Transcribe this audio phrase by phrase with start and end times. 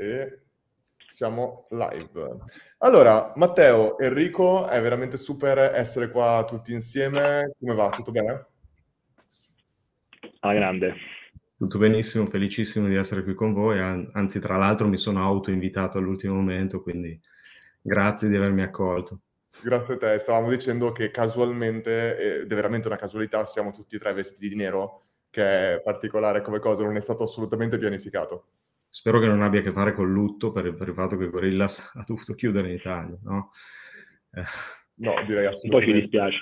[0.00, 0.42] E
[1.08, 2.36] siamo live.
[2.78, 7.50] Allora, Matteo, Enrico, è veramente super essere qua tutti insieme.
[7.58, 7.88] Come va?
[7.90, 8.46] Tutto bene?
[10.40, 10.94] Ah, grande.
[11.56, 13.80] Tutto benissimo, felicissimo di essere qui con voi.
[14.12, 17.20] Anzi, tra l'altro mi sono auto-invitato all'ultimo momento, quindi
[17.82, 19.22] grazie di avermi accolto.
[19.64, 20.18] Grazie a te.
[20.18, 24.54] Stavamo dicendo che casualmente, ed è veramente una casualità, siamo tutti e tre vestiti di
[24.54, 28.46] nero, che è particolare come cosa, non è stato assolutamente pianificato.
[28.90, 31.92] Spero che non abbia a che fare col lutto per, per il fatto che Gorillas
[31.94, 33.52] ha dovuto chiudere in Italia, no?
[34.32, 34.42] Eh.
[34.94, 35.70] No, direi assolutamente.
[35.70, 36.38] Poi ci dispiace.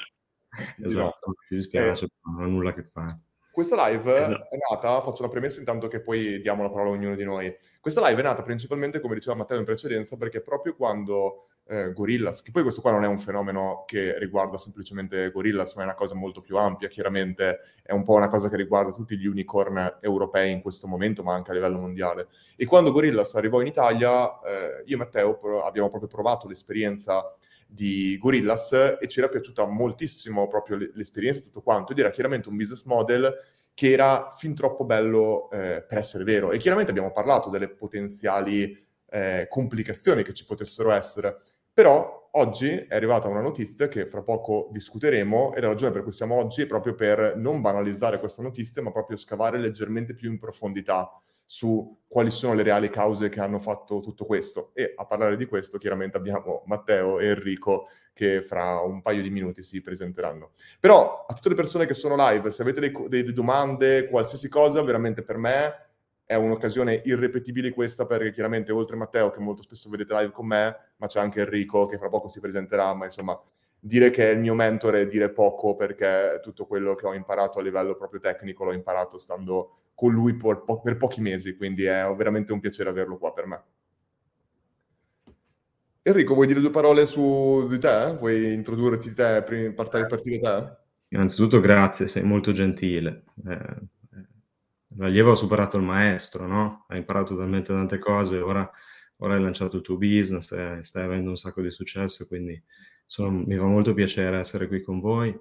[0.83, 3.21] Esatto, ci dispiace, eh, non ha nulla a che fare.
[3.51, 4.51] Questa live esatto.
[4.51, 7.55] è nata, faccio una premessa intanto che poi diamo la parola a ognuno di noi.
[7.81, 12.43] Questa live è nata principalmente, come diceva Matteo in precedenza, perché proprio quando eh, Gorillas,
[12.43, 15.95] che poi questo qua non è un fenomeno che riguarda semplicemente Gorillas, ma è una
[15.95, 19.99] cosa molto più ampia, chiaramente è un po' una cosa che riguarda tutti gli unicorn
[20.01, 22.29] europei in questo momento, ma anche a livello mondiale.
[22.57, 27.35] E quando Gorillas arrivò in Italia, eh, io e Matteo abbiamo proprio provato l'esperienza
[27.67, 32.49] di Gorillas e ci era piaciuta moltissimo proprio l'esperienza e tutto quanto, ed era chiaramente
[32.49, 33.35] un business model
[33.75, 36.53] che era fin troppo bello eh, per essere vero.
[36.53, 41.43] E chiaramente abbiamo parlato delle potenziali eh, complicazioni che ci potessero essere.
[41.77, 46.13] Però oggi è arrivata una notizia che fra poco discuteremo e la ragione per cui
[46.15, 50.39] siamo oggi è proprio per non banalizzare questa notizia, ma proprio scavare leggermente più in
[50.39, 54.71] profondità su quali sono le reali cause che hanno fatto tutto questo.
[54.73, 59.29] E a parlare di questo chiaramente abbiamo Matteo e Enrico che fra un paio di
[59.29, 60.53] minuti si presenteranno.
[60.81, 65.23] Però a tutte le persone che sono live, se avete delle domande, qualsiasi cosa, veramente
[65.23, 65.86] per me
[66.27, 70.77] è un'occasione irrepetibile questa perché chiaramente oltre Matteo che molto spesso vedete live con me,
[70.97, 73.41] ma c'è anche Enrico che fra poco si presenterà, ma insomma
[73.79, 77.61] dire che è il mio mentore è dire poco perché tutto quello che ho imparato
[77.61, 81.85] a livello proprio tecnico l'ho imparato stando con lui per, po- per pochi mesi, quindi
[81.85, 83.63] è veramente un piacere averlo qua per me.
[86.03, 88.17] Enrico, vuoi dire due parole su di te?
[88.19, 90.77] Vuoi introdurti te, partire, partire te?
[91.09, 93.25] Innanzitutto grazie, sei molto gentile.
[93.47, 93.77] Eh,
[94.99, 96.85] l'allievo ha superato il maestro, no?
[96.89, 98.69] Hai imparato talmente tante cose, ora,
[99.19, 102.61] ora hai lanciato il tuo business, e stai avendo un sacco di successo, quindi
[103.07, 105.39] sono, mi fa molto piacere essere qui con voi.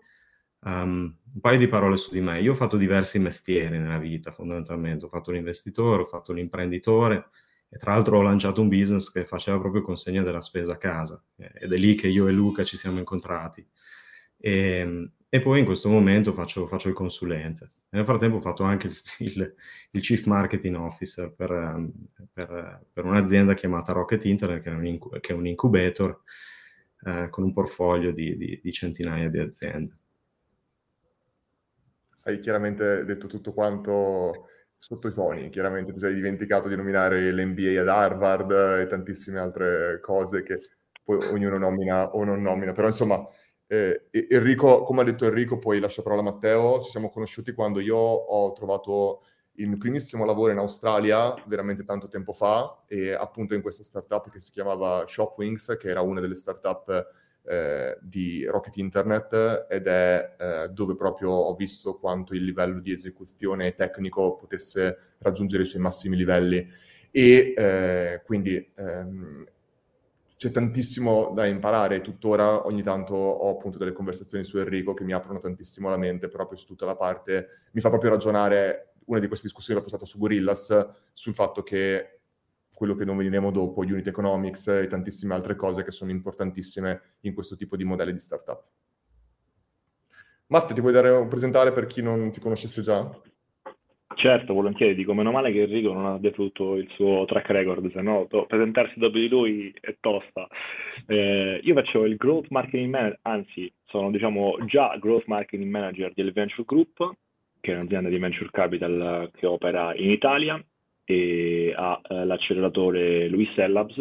[0.60, 2.42] Um, un paio di parole su di me.
[2.42, 5.06] Io ho fatto diversi mestieri nella vita, fondamentalmente.
[5.06, 7.30] Ho fatto l'investitore, ho fatto l'imprenditore
[7.70, 11.24] e tra l'altro ho lanciato un business che faceva proprio consegna della spesa a casa.
[11.36, 13.68] Ed è lì che io e Luca ci siamo incontrati.
[14.38, 17.70] E, ehm, e poi in questo momento faccio, faccio, il consulente.
[17.90, 19.56] Nel frattempo ho fatto anche il, il,
[19.92, 21.92] il Chief Marketing Officer per, ehm,
[22.32, 26.22] per, per, un'azienda chiamata Rocket Internet, che è un, che è un incubator
[27.06, 29.98] eh, con un portfolio di, di, di centinaia di aziende.
[32.24, 34.48] Hai chiaramente detto tutto quanto
[34.78, 40.00] sotto i toni, chiaramente ti sei dimenticato di nominare l'NBA ad Harvard e tantissime altre
[40.00, 40.62] cose che
[41.04, 43.22] poi ognuno nomina o non nomina, però insomma
[43.68, 47.54] eh, Enrico, come ha detto Enrico, poi lascio la parola a Matteo, ci siamo conosciuti
[47.54, 49.24] quando io ho trovato
[49.58, 54.30] il mio primissimo lavoro in Australia, veramente tanto tempo fa, e appunto in questa startup
[54.30, 57.14] che si chiamava Shopwings, che era una delle startup
[57.48, 62.92] eh, di Rocket Internet ed è eh, dove proprio ho visto quanto il livello di
[62.92, 66.68] esecuzione tecnico potesse raggiungere i suoi massimi livelli.
[67.12, 69.46] E eh, quindi ehm,
[70.46, 75.12] c'è tantissimo da imparare, tuttora ogni tanto ho appunto delle conversazioni su Enrico che mi
[75.12, 79.28] aprono tantissimo la mente proprio su tutta la parte, mi fa proprio ragionare, una di
[79.28, 82.20] queste discussioni l'ho postata su Gorillas, sul fatto che
[82.72, 87.56] quello che nomineremo dopo, Unit Economics e tantissime altre cose che sono importantissime in questo
[87.56, 88.64] tipo di modelli di startup.
[90.48, 93.10] Matt, ti vuoi dare, presentare per chi non ti conoscesse già?
[94.16, 98.02] Certo, volentieri, dico meno male che Enrico non abbia tutto il suo track record, se
[98.02, 100.48] no to- presentarsi dopo di lui è tosta.
[101.06, 106.32] Eh, io faccio il Growth Marketing Manager, anzi sono diciamo già Growth Marketing Manager del
[106.32, 107.14] Venture Group,
[107.60, 110.64] che è un'azienda di Venture Capital che opera in Italia
[111.04, 113.98] e ha eh, l'acceleratore Luis Labs,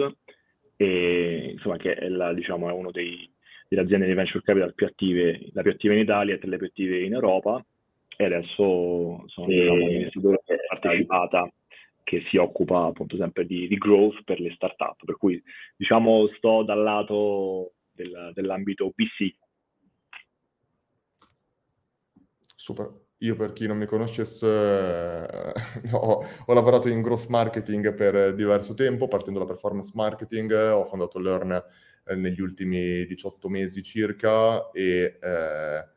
[0.76, 5.40] e, insomma, che è, la, diciamo, è una delle aziende di Venture Capital più attive,
[5.52, 7.64] la più attiva in Italia e tra le più attive in Europa
[8.16, 9.54] e adesso sono e...
[9.54, 11.52] diciamo, un'investitore partecipata
[12.02, 15.42] che si occupa appunto sempre di, di, growth per le startup, per cui
[15.76, 19.34] diciamo sto dal lato del, dell'ambito PC.
[22.54, 23.02] Super.
[23.18, 25.52] Io per chi non mi conoscesse eh,
[25.92, 31.18] ho, ho, lavorato in growth marketing per diverso tempo, partendo da performance marketing, ho fondato
[31.18, 31.52] Learn
[32.06, 35.93] eh, negli ultimi 18 mesi circa e eh,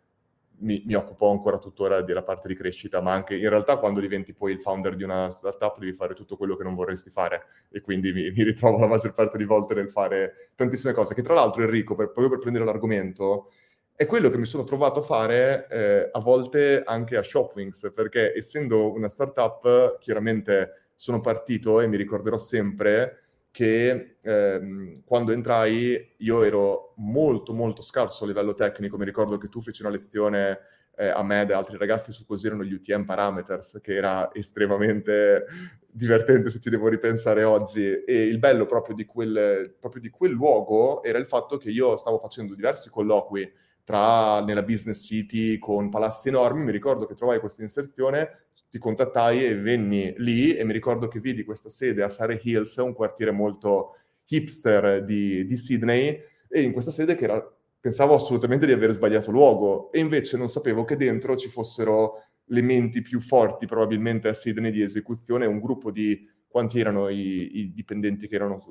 [0.60, 4.34] mi, mi, occupo ancora tuttora della parte di crescita, ma anche in realtà quando diventi
[4.34, 7.46] poi il founder di una startup devi fare tutto quello che non vorresti fare.
[7.70, 11.22] E quindi mi, mi ritrovo la maggior parte di volte nel fare tantissime cose, che
[11.22, 13.52] tra l'altro Enrico, per, proprio per prendere l'argomento,
[13.96, 18.34] è quello che mi sono trovato a fare eh, a volte anche a Shopwings, perché
[18.36, 23.27] essendo una startup chiaramente sono partito e mi ricorderò sempre
[23.58, 29.50] che ehm, quando entrai io ero molto molto scarso a livello tecnico, mi ricordo che
[29.50, 30.60] tu feci una lezione
[30.96, 34.30] eh, a me e ad altri ragazzi su così erano gli UTM parameters, che era
[34.32, 35.46] estremamente
[35.90, 38.04] divertente se ci devo ripensare oggi.
[38.04, 41.98] E il bello proprio di quel, proprio di quel luogo era il fatto che io
[41.98, 43.52] stavo facendo diversi colloqui
[43.84, 49.46] tra, nella Business City con palazzi enormi, mi ricordo che trovai questa inserzione ti contattai
[49.46, 53.32] e venni lì e mi ricordo che vidi questa sede a Surrey Hills, un quartiere
[53.32, 56.20] molto hipster di, di Sydney,
[56.50, 60.50] e in questa sede che era, pensavo assolutamente di aver sbagliato luogo e invece non
[60.50, 65.60] sapevo che dentro ci fossero le menti più forti probabilmente a Sydney di esecuzione, un
[65.60, 68.62] gruppo di quanti erano i, i dipendenti che erano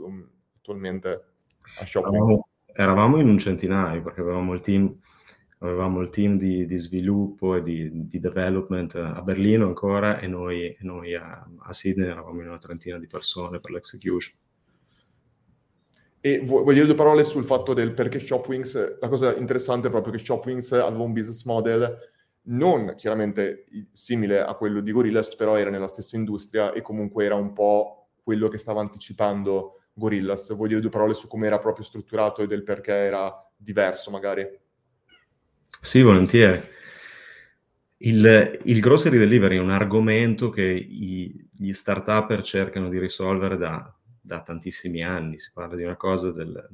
[0.57, 1.09] attualmente
[1.79, 2.15] a Shopping.
[2.15, 4.97] Eravamo, eravamo in un centinaio perché avevamo il team
[5.59, 10.77] avevamo il team di, di sviluppo e di, di, development a Berlino ancora e noi,
[10.81, 14.39] noi a, a, Sydney eravamo in una trentina di persone per l'execution.
[16.21, 20.13] E voglio dire due parole sul fatto del perché Shopwings, la cosa interessante è proprio
[20.13, 21.99] che Shopwings aveva un business model
[22.49, 27.37] non chiaramente simile a quello di Gorillas, però era nella stessa industria e comunque era
[27.37, 30.55] un po' quello che stava anticipando Gorillas.
[30.55, 34.47] Vuoi dire due parole su come era proprio strutturato e del perché era diverso magari?
[35.81, 36.75] Sì, volentieri.
[37.99, 43.95] Il, il grocery delivery è un argomento che i, gli start-upper cercano di risolvere da,
[44.21, 45.39] da, tantissimi anni.
[45.39, 46.69] Si parla di una cosa del...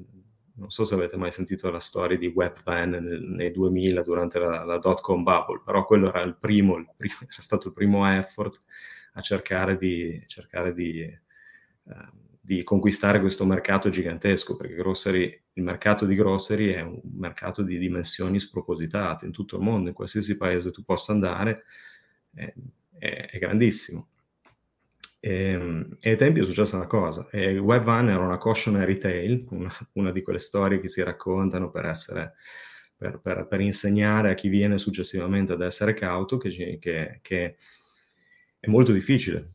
[0.55, 4.65] Non so se avete mai sentito la storia di Webvan nel, nei 2000 durante la,
[4.65, 8.59] la dot-com bubble, però quello era, il primo, il primo, era stato il primo effort
[9.15, 11.19] a cercare di, cercare di eh,
[12.45, 17.79] di conquistare questo mercato gigantesco, perché grocery, il mercato di grocery è un mercato di
[17.79, 21.63] dimensioni spropositate in tutto il mondo, in qualsiasi paese tu possa andare,
[22.35, 22.53] è,
[22.99, 24.09] è, è grandissimo.
[25.21, 28.99] E, ehm, e, ai tempi è successa una cosa, e Web Van era una cautionary
[28.99, 32.35] tale, una, una, di quelle storie che si raccontano per, essere,
[32.97, 37.57] per, per, per, insegnare a chi viene successivamente ad essere cauto che, che, che
[38.59, 39.52] è molto difficile,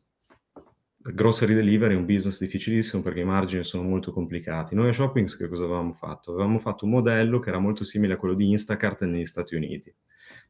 [1.00, 4.74] grocery delivery è un business difficilissimo perché i margini sono molto complicati.
[4.74, 6.32] Noi a Shoppings che cosa avevamo fatto?
[6.32, 9.94] Avevamo fatto un modello che era molto simile a quello di Instacart negli Stati Uniti.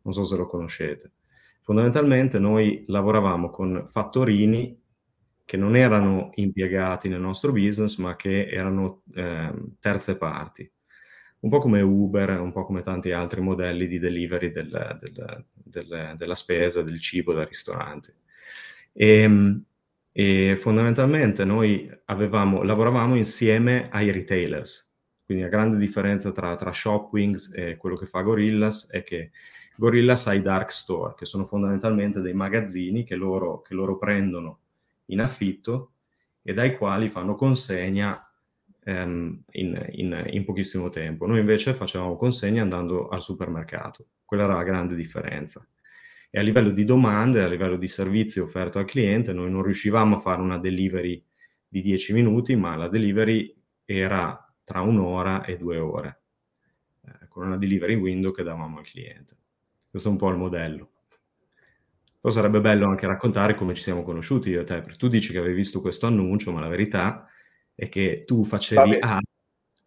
[0.03, 1.12] Non so se lo conoscete.
[1.62, 4.81] Fondamentalmente noi lavoravamo con fattorini
[5.45, 10.71] che non erano impiegati nel nostro business, ma che erano eh, terze parti.
[11.41, 16.15] Un po' come Uber, un po' come tanti altri modelli di delivery del, del, del,
[16.17, 18.12] della spesa, del cibo da ristoranti.
[18.93, 19.65] E, ehm,
[20.20, 24.93] e fondamentalmente noi avevamo, lavoravamo insieme ai retailers,
[25.25, 29.31] quindi la grande differenza tra, tra Shopwings e quello che fa Gorillas è che
[29.76, 34.59] Gorillas ha i dark store, che sono fondamentalmente dei magazzini che loro, che loro prendono
[35.06, 35.93] in affitto
[36.43, 38.20] e dai quali fanno consegna
[38.82, 41.29] ehm, in, in, in, pochissimo tempo.
[41.29, 44.06] Noi invece facevamo consegna andando al supermercato.
[44.25, 45.65] Quella era la grande differenza
[46.31, 50.17] e a livello di domande, a livello di servizio offerto al cliente, noi non riuscivamo
[50.17, 51.23] a fare una delivery
[51.67, 53.55] di 10 minuti, ma la delivery
[53.85, 56.23] era tra un'ora e due ore,
[57.06, 59.37] eh, con una delivery window che davamo al cliente.
[59.89, 60.91] Questo è un po' il modello.
[62.20, 65.32] Poi sarebbe bello anche raccontare come ci siamo conosciuti io e te, perché tu dici
[65.32, 67.27] che avevi visto questo annuncio, ma la verità
[67.75, 69.20] è che tu facevi A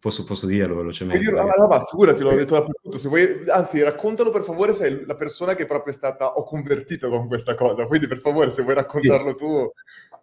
[0.02, 1.22] Posso, posso dirlo velocemente?
[1.22, 2.98] Io, no, ma figurati, l'ho detto dappertutto.
[2.98, 7.08] Se vuoi, anzi, raccontalo per favore, sei la persona che proprio è stata, ho convertito
[7.08, 7.86] con questa cosa.
[7.86, 9.36] Quindi, per favore, se vuoi raccontarlo sì.
[9.36, 9.70] tu.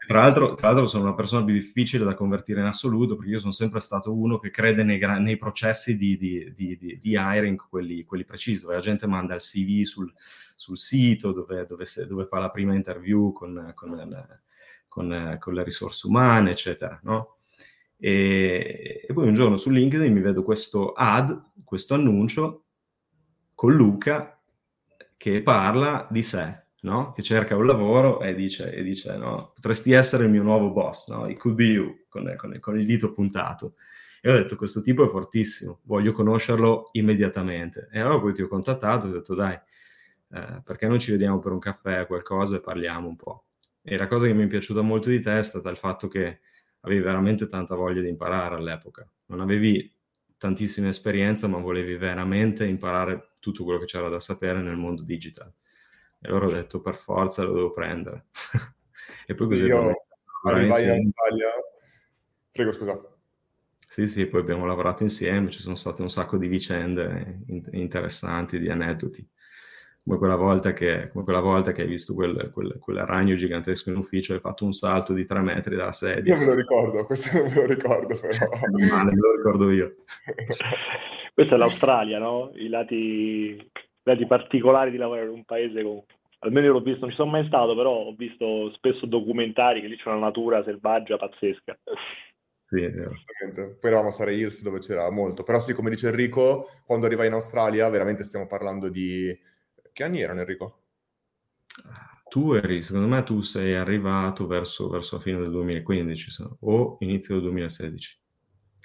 [0.06, 3.40] Tra l'altro, tra l'altro, sono una persona più difficile da convertire in assoluto, perché io
[3.40, 8.04] sono sempre stato uno che crede nei, nei processi di, di, di, di, hiring, quelli,
[8.04, 10.12] quelli precisi, dove la gente manda il CV sul,
[10.58, 14.28] sul sito, dove, dove, se, dove, fa la prima interview con, con,
[14.90, 17.36] con, con le risorse umane, eccetera, no?
[18.02, 22.64] E, e, poi un giorno su LinkedIn mi vedo questo ad, questo annuncio
[23.54, 24.40] con Luca
[25.18, 27.12] che parla di sé, no?
[27.12, 29.52] che cerca un lavoro e dice, e dice no?
[29.54, 31.28] potresti essere il mio nuovo boss, no?
[31.28, 33.74] it could be you, con, con, con il dito puntato.
[34.22, 37.90] E ho detto, questo tipo è fortissimo, voglio conoscerlo immediatamente.
[37.92, 39.54] E allora poi ti ho contattato e ho detto, dai,
[40.32, 43.46] eh, perché non ci vediamo per un caffè qualcosa e parliamo un po'.
[43.82, 46.40] E la cosa che mi è piaciuta molto di te è stata il fatto che
[46.82, 49.10] avevi veramente tanta voglia di imparare all'epoca.
[49.28, 49.92] Non avevi
[50.38, 55.52] tantissima esperienza, ma volevi veramente imparare tutto quello che c'era da sapere nel mondo digital.
[56.22, 58.28] E allora ho detto per forza lo devo prendere.
[59.26, 59.66] e poi così...
[59.66, 59.94] Io
[60.44, 61.50] arrivai in Australia...
[62.52, 63.00] Prego, scusa.
[63.88, 68.70] Sì, sì, poi abbiamo lavorato insieme, ci sono state un sacco di vicende interessanti, di
[68.70, 69.28] aneddoti
[70.10, 73.98] come quella volta che, quella volta che hai visto quel, quel, quel, ragno gigantesco in
[73.98, 76.34] ufficio e hai fatto un salto di tre metri dalla sedia.
[76.34, 78.50] Non me lo ricordo, questo non me lo ricordo però.
[78.90, 79.96] Male, me lo ricordo io.
[81.32, 82.50] Questa è l'Australia, no?
[82.56, 86.02] I lati, I lati particolari di lavorare in un paese con...
[86.40, 89.88] Almeno io l'ho visto, non ci sono mai stato, però ho visto spesso documentari che
[89.88, 91.78] lì c'è una natura selvaggia pazzesca.
[92.66, 93.12] Sì, è vero.
[93.54, 97.28] Poi eravamo a Surrey Hills dove c'era molto, però sì, come dice Enrico, quando arrivai
[97.28, 99.38] in Australia veramente stiamo parlando di
[99.94, 100.82] che anni erano Enrico?
[102.30, 107.36] Tu eri, secondo me tu sei arrivato verso, verso la fine del 2015 o inizio
[107.36, 108.20] del 2016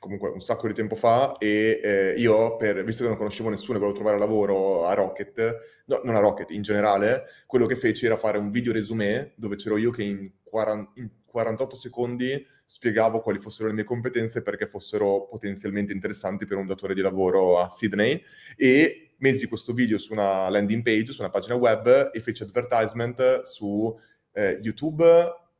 [0.05, 3.79] comunque un sacco di tempo fa e eh, io, per, visto che non conoscevo nessuno
[3.79, 8.05] e volevo trovare lavoro a Rocket, no, non a Rocket, in generale, quello che feci
[8.05, 13.21] era fare un video resume dove c'ero io che in, 40, in 48 secondi spiegavo
[13.21, 17.71] quali fossero le mie competenze perché fossero potenzialmente interessanti per un datore di lavoro a
[17.71, 18.23] Sydney
[18.57, 23.43] e mesi questo video su una landing page, su una pagina web e feci advertisement
[23.43, 23.97] su
[24.33, 25.05] eh, YouTube,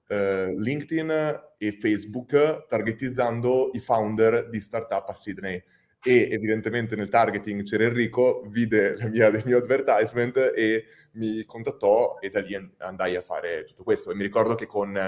[0.09, 1.11] eh, LinkedIn
[1.59, 5.63] e Facebook, targetizzando i founder di startup a Sydney.
[6.07, 12.29] E evidentemente nel targeting c'era Enrico, vide mia, il mio advertisement e mi contattò e
[12.29, 14.11] da lì andai a fare tutto questo.
[14.11, 14.99] E mi ricordo che con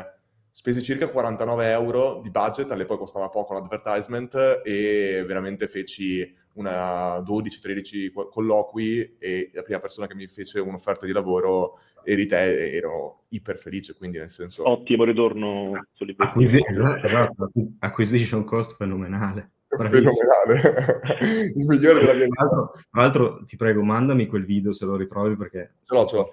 [0.50, 8.10] spesi circa 49 euro di budget, all'epoca costava poco l'advertisement e veramente feci una 12-13
[8.30, 13.58] colloqui e la prima persona che mi fece un'offerta di lavoro eri te, ero iper
[13.58, 14.68] felice, quindi nel senso...
[14.68, 15.72] Ottimo ritorno
[16.16, 16.62] Acquisi-
[17.02, 19.52] esatto, acquisition cost fenomenale.
[19.68, 21.12] Fenomenale,
[21.54, 22.70] il migliore della mia vita.
[22.90, 25.74] Tra l'altro, ti prego, mandami quel video se lo ritrovi perché...
[25.82, 26.28] Ce l'ho, ce l'ho.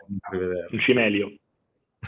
[0.70, 1.36] Un cimelio.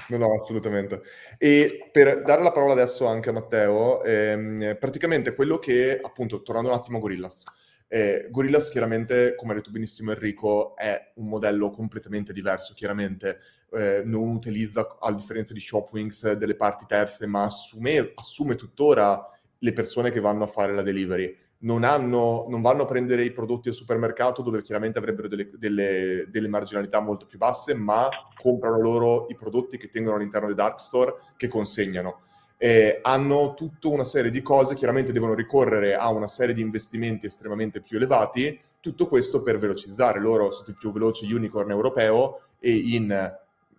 [0.10, 1.01] No, no, assolutamente.
[1.38, 6.69] E per dare la parola adesso anche a Matteo, ehm, praticamente quello che, appunto, tornando
[6.69, 7.43] un attimo a Gorillas,
[7.88, 13.39] eh, Gorillas chiaramente, come ha detto benissimo Enrico, è un modello completamente diverso, chiaramente
[13.72, 19.74] eh, non utilizza, a differenza di Shopwings, delle parti terze, ma assume, assume tuttora le
[19.74, 21.38] persone che vanno a fare la delivery.
[21.60, 26.27] Non, hanno, non, vanno a prendere i prodotti al supermercato dove chiaramente avrebbero delle, delle,
[26.30, 28.08] delle, marginalità molto più basse, ma
[28.39, 32.25] comprano loro i prodotti che tengono all'interno dei dark store che consegnano
[32.57, 37.25] eh, hanno tutta una serie di cose, chiaramente devono ricorrere a una serie di investimenti
[37.25, 40.19] estremamente più elevati, tutto questo per velocizzare.
[40.19, 43.07] Loro sono il più veloce unicorn europeo e in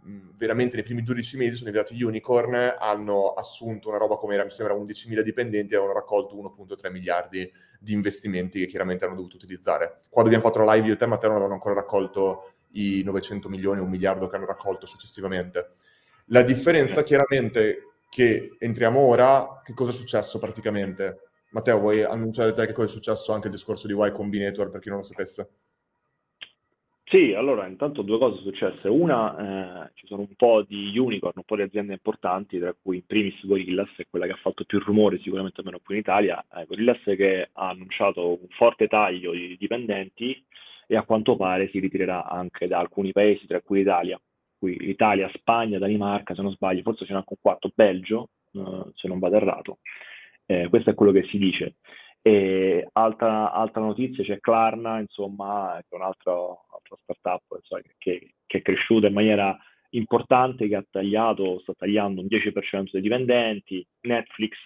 [0.03, 4.45] mh, veramente nei primi 12 mesi sono diventati unicorn, hanno assunto una roba come era,
[4.45, 9.37] mi sembra 11.000 dipendenti e hanno raccolto 1.3 miliardi di investimenti che chiaramente hanno dovuto
[9.37, 10.01] utilizzare.
[10.11, 13.49] Quando abbiamo fatto la live io e te, Matteo, non avevano ancora raccolto i 900
[13.49, 15.75] milioni, un miliardo che hanno raccolto successivamente.
[16.27, 21.21] La differenza chiaramente che entriamo ora, che cosa è successo praticamente?
[21.51, 24.81] Matteo, vuoi annunciare te che cosa è successo anche il discorso di Y Combinator per
[24.81, 25.51] chi non lo sapesse?
[27.09, 28.89] Sì, allora intanto due cose sono successe.
[28.89, 32.97] Una, eh, ci sono un po' di unicorn, un po' di aziende importanti, tra cui
[32.97, 36.45] in primis Gorillas, è quella che ha fatto più rumore sicuramente almeno qui in Italia.
[36.53, 40.45] Eh, Gorillas che ha annunciato un forte taglio di dipendenti
[40.89, 44.21] e a quanto pare si ritirerà anche da alcuni paesi, tra cui l'Italia
[44.59, 49.09] qui Italia, Spagna, Danimarca, se non sbaglio, forse c'è anche un quarto, Belgio, uh, se
[49.09, 49.79] non vado errato.
[50.47, 51.77] Eh, questo è quello che si dice.
[52.23, 56.33] E altra, altra notizia c'è Klarna, insomma, che è un'altra,
[57.03, 59.57] startup insomma, che, che, è cresciuta in maniera
[59.91, 63.87] importante, che ha tagliato, sta tagliando un 10% dei dipendenti.
[64.03, 64.57] Netflix,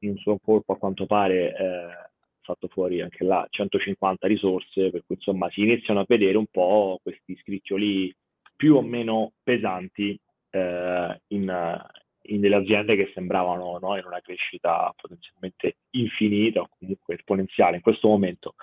[0.00, 2.10] in suo colpo a quanto pare, eh,
[2.42, 7.00] fatto fuori anche là 150 risorse, per cui insomma si iniziano a vedere un po'
[7.02, 8.14] questi scricchioli
[8.56, 10.18] più o meno pesanti
[10.50, 11.86] eh, in,
[12.22, 17.82] in, delle aziende che sembravano no, in una crescita potenzialmente infinita o comunque esponenziale in
[17.82, 18.54] questo momento.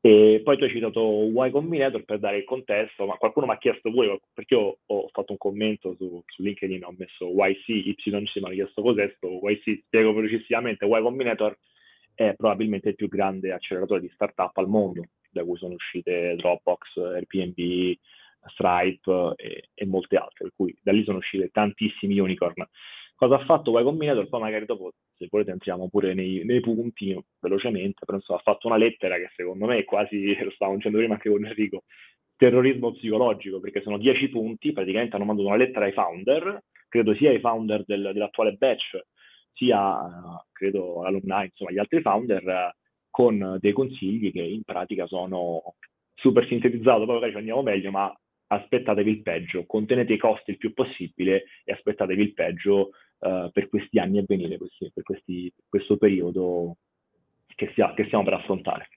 [0.00, 3.58] E poi tu hai citato Y Combinator per dare il contesto, ma qualcuno mi ha
[3.58, 8.06] chiesto pure, perché io ho fatto un commento su, su LinkedIn, ho messo YC, YC,
[8.06, 11.58] mi hanno chiesto cos'è sto YC, spiego velocissimamente, Y Combinator
[12.14, 16.96] è probabilmente il più grande acceleratore di startup al mondo, da cui sono uscite Dropbox,
[16.96, 17.96] Airbnb,
[18.46, 22.66] Stripe e, e, molte altre, per cui da lì sono uscite tantissimi unicorn.
[23.14, 24.28] Cosa ha fatto Y Combinator?
[24.28, 28.68] Poi magari dopo, se volete, entriamo pure nei, nei punti velocemente, però insomma ha fatto
[28.68, 31.82] una lettera che secondo me è quasi, lo stavamo dicendo prima anche con Enrico,
[32.36, 37.30] terrorismo psicologico, perché sono dieci punti, praticamente hanno mandato una lettera ai founder, credo sia
[37.30, 39.00] ai founder del, dell'attuale batch,
[39.52, 39.98] sia,
[40.52, 42.76] credo, all'alumni, insomma, agli altri founder,
[43.10, 45.74] con dei consigli che in pratica sono
[46.14, 48.16] super sintetizzato, poi magari ci andiamo meglio, ma
[48.48, 53.68] aspettatevi il peggio, contenete i costi il più possibile e aspettatevi il peggio uh, per
[53.68, 56.76] questi anni a venire, questi, per questi, questo periodo
[57.54, 58.88] che, sia, che stiamo per affrontare.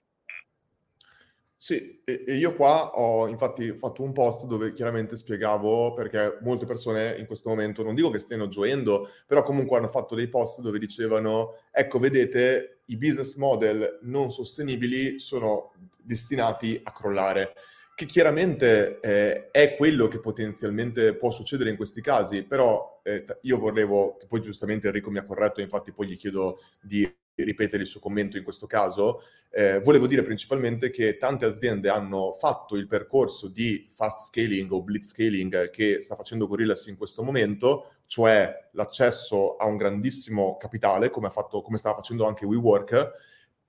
[1.62, 7.14] Sì, e, io qua ho infatti fatto un post dove chiaramente spiegavo perché molte persone
[7.18, 10.80] in questo momento, non dico che stiano gioendo, però comunque hanno fatto dei post dove
[10.80, 17.54] dicevano, ecco, vedete, i business model non sostenibili sono destinati a crollare
[17.94, 23.58] che chiaramente eh, è quello che potenzialmente può succedere in questi casi, però eh, io
[23.58, 27.88] volevo, che poi giustamente Enrico mi ha corretto, infatti poi gli chiedo di ripetere il
[27.88, 32.86] suo commento in questo caso, eh, volevo dire principalmente che tante aziende hanno fatto il
[32.86, 38.68] percorso di fast scaling o blitz scaling che sta facendo Gorillas in questo momento, cioè
[38.72, 43.10] l'accesso a un grandissimo capitale, come, fatto, come stava facendo anche WeWork,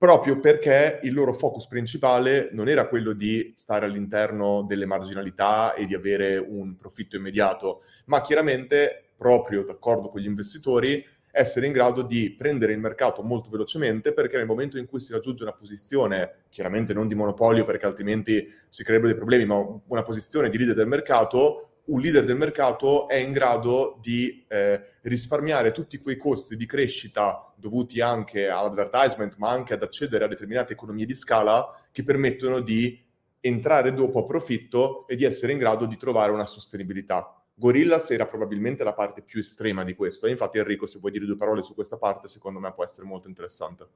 [0.04, 5.86] proprio perché il loro focus principale non era quello di stare all'interno delle marginalità e
[5.86, 12.02] di avere un profitto immediato, ma chiaramente, proprio d'accordo con gli investitori, essere in grado
[12.02, 16.42] di prendere il mercato molto velocemente perché nel momento in cui si raggiunge una posizione,
[16.50, 19.56] chiaramente non di monopolio perché altrimenti si creerebbero dei problemi, ma
[19.86, 24.94] una posizione di leader del mercato, un leader del mercato è in grado di eh,
[25.02, 30.72] risparmiare tutti quei costi di crescita dovuti anche all'advertisement, ma anche ad accedere a determinate
[30.72, 33.02] economie di scala che permettono di
[33.40, 37.38] entrare dopo a profitto e di essere in grado di trovare una sostenibilità.
[37.54, 40.26] Gorillas era probabilmente la parte più estrema di questo.
[40.26, 43.28] Infatti, Enrico, se vuoi dire due parole su questa parte, secondo me può essere molto
[43.28, 43.86] interessante.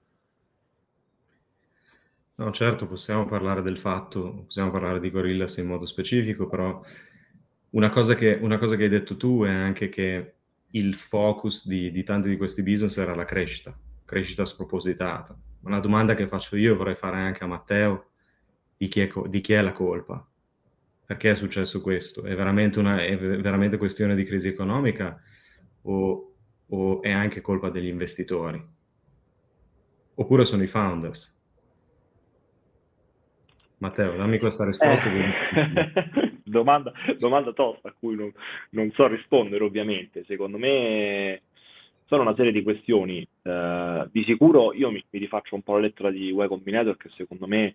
[2.36, 6.80] No, certo, possiamo parlare del fatto, possiamo parlare di Gorillas in modo specifico, però
[7.70, 10.34] una cosa che, una cosa che hai detto tu è anche che
[10.70, 15.36] il focus di, di tanti di questi business era la crescita, crescita spropositata.
[15.62, 18.06] Una domanda che faccio io vorrei fare anche a Matteo,
[18.76, 20.26] di chi è, di chi è la colpa?
[21.04, 22.22] Perché è successo questo?
[22.22, 25.20] È veramente, una, è veramente questione di crisi economica
[25.82, 26.34] o,
[26.66, 28.62] o è anche colpa degli investitori?
[30.14, 31.36] Oppure sono i founders?
[33.78, 35.08] Matteo, dammi questa risposta.
[35.10, 36.26] Eh.
[36.48, 38.32] domanda, domanda tosta a cui non,
[38.70, 40.24] non, so rispondere ovviamente.
[40.26, 41.42] Secondo me
[42.06, 43.26] sono una serie di questioni.
[43.42, 47.10] Uh, di sicuro io mi, mi, rifaccio un po' la lettera di Y Combinator che
[47.16, 47.74] secondo me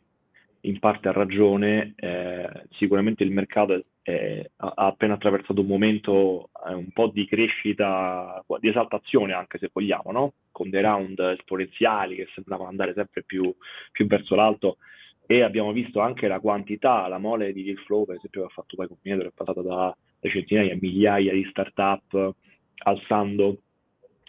[0.62, 1.94] in parte ha ragione.
[1.96, 7.26] Eh, sicuramente il mercato è, è, ha appena attraversato un momento eh, un po' di
[7.26, 10.34] crescita, di esaltazione anche se vogliamo, no?
[10.52, 13.54] con dei round esponenziali che sembravano andare sempre più,
[13.92, 14.78] più verso l'alto
[15.26, 18.54] e abbiamo visto anche la quantità, la mole di deal flow, per esempio, che ha
[18.54, 22.36] fatto poi Combinator, è passata da centinaia a migliaia di startup,
[22.84, 23.60] alzando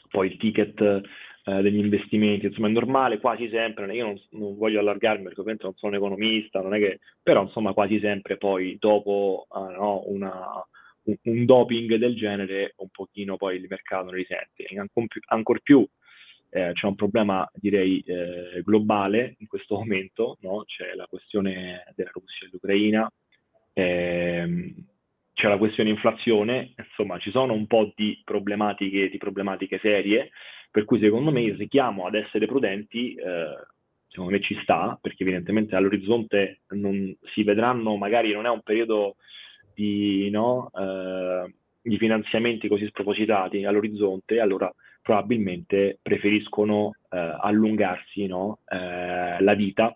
[0.08, 0.80] poi il ticket
[1.46, 5.66] eh, degli investimenti, insomma è normale quasi sempre, io non, non voglio allargarmi perché ovviamente
[5.66, 10.64] non sono un economista, non che, però insomma quasi sempre poi dopo uh, no, una,
[11.04, 15.60] un, un, doping del genere un pochino poi il mercato ne risente, ancora più, ancor
[15.60, 15.86] più
[16.54, 20.62] eh, c'è un problema direi eh, globale in questo momento, no?
[20.64, 23.10] c'è la questione della Russia e dell'Ucraina,
[23.72, 24.72] ehm,
[25.32, 30.30] c'è la questione inflazione, insomma ci sono un po' di problematiche, di problematiche serie,
[30.70, 33.66] per cui secondo me il richiamo ad essere prudenti eh,
[34.06, 39.16] secondo me ci sta, perché evidentemente all'orizzonte non si vedranno, magari non è un periodo
[39.74, 44.72] di, no, eh, di finanziamenti così spropositati all'orizzonte, allora
[45.04, 48.60] probabilmente preferiscono eh, allungarsi no?
[48.70, 49.94] eh, la vita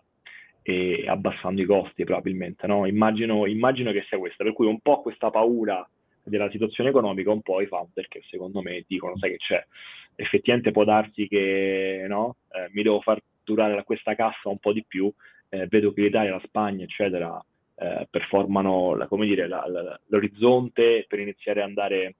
[0.61, 2.67] e abbassando i costi probabilmente.
[2.67, 2.85] No?
[2.85, 5.85] Immagino, immagino, che sia questa, per cui un po' questa paura
[6.21, 9.65] della situazione economica, un po' i founder che secondo me dicono, sai che c'è,
[10.13, 12.35] effettivamente può darsi che no?
[12.51, 15.11] eh, mi devo far durare questa cassa un po' di più,
[15.49, 17.43] eh, vedo che l'Italia, la Spagna, eccetera,
[17.77, 22.15] eh, performano la, dire, la, la, l'orizzonte per iniziare ad andare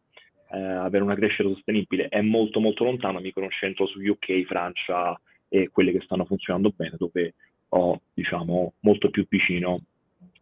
[0.51, 5.69] eh, avere una crescita sostenibile è molto molto lontano, mi concentro su UK, Francia e
[5.69, 7.35] quelle che stanno funzionando bene, dove
[7.69, 9.81] ho diciamo molto più vicino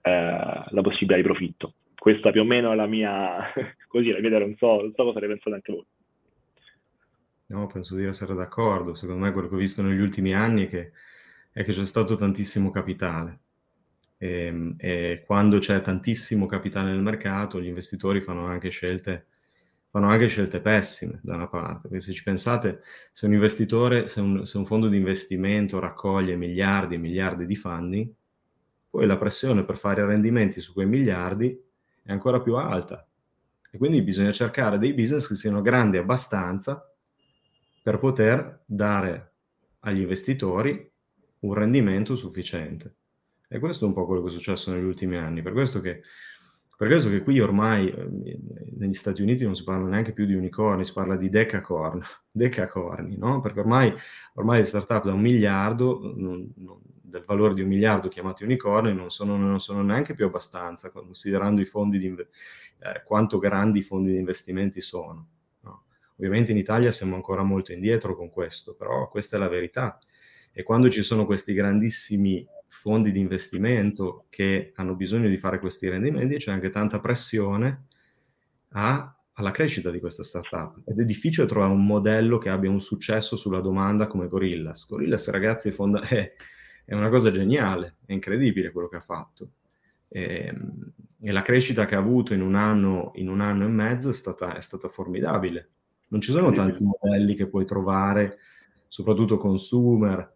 [0.02, 1.74] eh, la possibilità di profitto.
[1.98, 3.52] Questa più o meno è la mia,
[3.88, 5.86] così la vedere, non so, non so cosa ne pensate anche voi.
[7.48, 8.94] No, penso di essere d'accordo.
[8.96, 10.92] Secondo me quello che ho visto negli ultimi anni è che,
[11.52, 13.40] è che c'è stato tantissimo capitale.
[14.18, 19.28] E, ehm, e, quando c'è tantissimo capitale nel mercato, gli investitori fanno anche scelte
[19.98, 22.82] fanno anche scelte pessime da una parte, perché se ci pensate,
[23.12, 27.56] se un investitore, se un, se un fondo di investimento raccoglie miliardi e miliardi di
[27.56, 28.14] funding,
[28.92, 31.60] poi la pressione per fare rendimenti su quei miliardi
[32.04, 33.08] è ancora più alta.
[33.72, 36.94] E quindi bisogna cercare dei business che siano grandi abbastanza
[37.82, 39.34] per poter dare
[39.80, 40.90] agli investitori
[41.40, 42.96] un rendimento sufficiente.
[43.48, 45.42] E questo è un po' quello che è successo negli ultimi anni.
[45.42, 46.04] Per questo che,
[46.78, 48.08] per questo che qui ormai eh,
[48.78, 53.18] negli Stati Uniti non si parla neanche più di unicorni, si parla di decacorn, decacorni,
[53.18, 53.42] no?
[53.42, 53.92] Perché ormai,
[54.36, 58.94] ormai le startup da un miliardo, non, non, del valore di un miliardo chiamati unicorni,
[58.94, 63.84] non sono, non sono neanche più abbastanza, considerando i fondi di, eh, quanto grandi i
[63.84, 65.30] fondi di investimenti sono.
[65.62, 65.86] No?
[66.18, 69.98] Ovviamente in Italia siamo ancora molto indietro con questo, però questa è la verità.
[70.52, 75.90] E quando ci sono questi grandissimi fondi di investimento che hanno bisogno di fare questi
[75.90, 77.86] rendimenti, c'è anche tanta pressione
[78.70, 80.82] a, alla crescita di questa startup.
[80.86, 84.88] Ed è difficile trovare un modello che abbia un successo sulla domanda come Gorillas.
[84.88, 86.34] Gorillas, ragazzi, è, fonda- è,
[86.86, 89.52] è una cosa geniale, è incredibile quello che ha fatto.
[90.08, 93.70] E, ehm, e, la crescita che ha avuto in un anno, in un anno e
[93.70, 95.70] mezzo è stata, è stata formidabile.
[96.10, 98.38] Non ci sono tanti modelli che puoi trovare,
[98.88, 100.36] soprattutto consumer,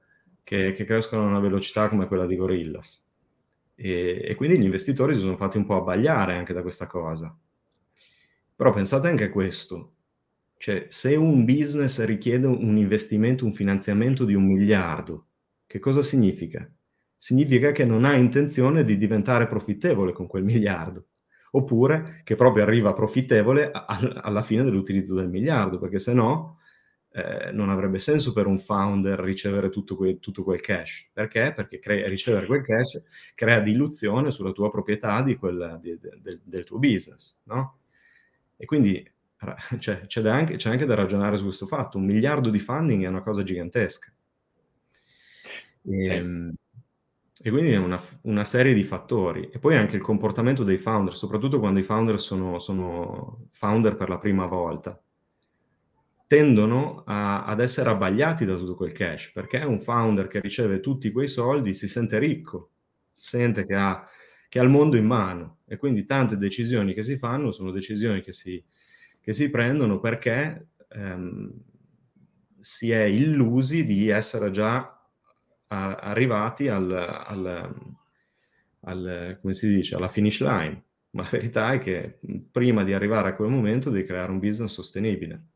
[0.51, 3.07] che, che crescono a una velocità come quella di Gorillas.
[3.73, 7.33] E, e, quindi gli investitori si sono fatti un po' abbagliare anche da questa cosa.
[8.53, 9.93] Però pensate anche a questo.
[10.57, 15.27] Cioè, se un business richiede un investimento, un finanziamento di un miliardo,
[15.65, 16.69] che cosa significa?
[17.15, 21.05] Significa che non ha intenzione di diventare profittevole con quel miliardo,
[21.51, 26.57] oppure che proprio arriva profittevole alla fine dell'utilizzo del miliardo, perché se no
[27.13, 31.09] eh, non avrebbe senso per un founder ricevere tutto, que- tutto quel cash.
[31.11, 31.51] Perché?
[31.53, 33.03] Perché crea- ricevere quel cash
[33.35, 37.79] crea diluzione sulla tua proprietà di quel, di, de, del tuo business, no?
[38.55, 39.05] E quindi
[39.79, 41.97] cioè, c'è, anche, c'è, anche, da ragionare su questo fatto.
[41.97, 44.11] Un miliardo di funding è una cosa gigantesca.
[45.83, 46.53] E, ehm,
[47.43, 49.49] e quindi è una, una, serie di fattori.
[49.51, 54.09] E poi anche il comportamento dei founder, soprattutto quando i founder sono, sono founder per
[54.09, 55.01] la prima volta
[56.31, 61.11] tendono a, ad essere abbagliati da tutto quel cash, perché un founder che riceve tutti
[61.11, 62.69] quei soldi si sente ricco,
[63.13, 64.07] sente che ha,
[64.47, 68.21] che ha il mondo in mano e quindi tante decisioni che si fanno sono decisioni
[68.21, 68.63] che si,
[69.19, 71.51] che si prendono perché ehm,
[72.61, 74.77] si è illusi di essere già
[75.67, 77.75] a, arrivati al, al,
[78.85, 80.81] al, come si dice, alla finish line.
[81.11, 84.71] Ma la verità è che prima di arrivare a quel momento devi creare un business
[84.71, 85.50] sostenibile.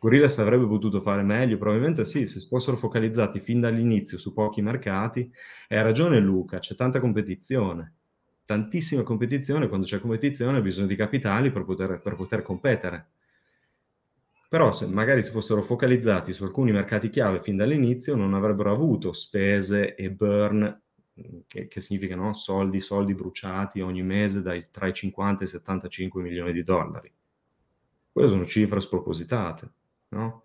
[0.00, 1.58] Gorillaz avrebbe potuto fare meglio?
[1.58, 5.30] Probabilmente sì, se fossero focalizzati fin dall'inizio su pochi mercati.
[5.68, 7.96] E ha ragione Luca, c'è tanta competizione,
[8.46, 13.08] tantissima competizione, quando c'è competizione hai bisogno di capitali per poter, per poter competere.
[14.48, 19.12] Però se magari si fossero focalizzati su alcuni mercati chiave fin dall'inizio non avrebbero avuto
[19.12, 20.80] spese e burn,
[21.46, 22.32] che, che significa no?
[22.32, 27.12] soldi, soldi bruciati ogni mese dai, tra i 50 e i 75 milioni di dollari.
[28.10, 29.72] Quelle sono cifre spropositate
[30.10, 30.42] no?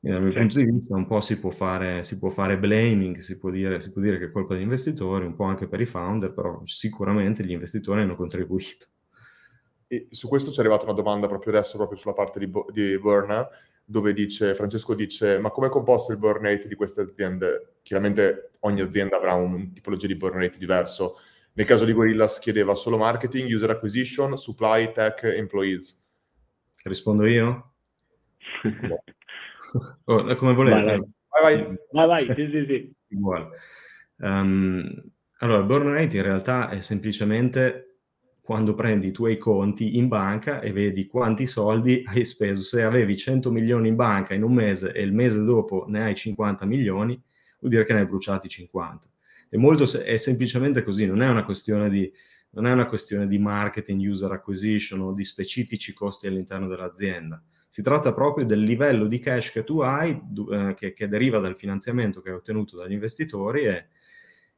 [0.00, 0.38] E dal mio sì.
[0.38, 3.80] punto di vista un po' si può fare, si può fare blaming, si può, dire,
[3.80, 6.60] si può dire che è colpa degli investitori, un po' anche per i founder, però
[6.64, 8.86] sicuramente gli investitori hanno contribuito.
[9.88, 12.98] E su questo ci è arrivata una domanda proprio adesso, proprio sulla parte di, di
[12.98, 13.48] Burn,
[13.84, 17.76] dove dice, Francesco dice, ma come è composto il burn rate di queste aziende?
[17.82, 21.18] Chiaramente ogni azienda avrà un tipologia di burn rate diverso.
[21.52, 26.00] Nel caso di Gorillas chiedeva solo marketing, user acquisition, supply, tech, employees.
[26.82, 27.75] Rispondo io?
[30.04, 30.82] Oh, come volete.
[30.82, 31.76] Vai, vai.
[31.92, 32.34] vai, vai.
[32.34, 32.94] sì, sì, sì.
[34.18, 35.02] Um,
[35.38, 37.98] allora, il burn rate in realtà è semplicemente
[38.40, 42.62] quando prendi i tuoi conti in banca e vedi quanti soldi hai speso.
[42.62, 46.14] Se avevi 100 milioni in banca in un mese e il mese dopo ne hai
[46.14, 47.20] 50 milioni,
[47.58, 49.08] vuol dire che ne hai bruciati 50.
[49.48, 52.10] È, molto, è semplicemente così, non è una questione di
[52.50, 57.42] non è una questione di marketing, user acquisition o di specifici costi all'interno dell'azienda.
[57.68, 60.18] Si tratta proprio del livello di cash che tu hai,
[60.50, 63.86] eh, che, che, deriva dal finanziamento che hai ottenuto dagli investitori e,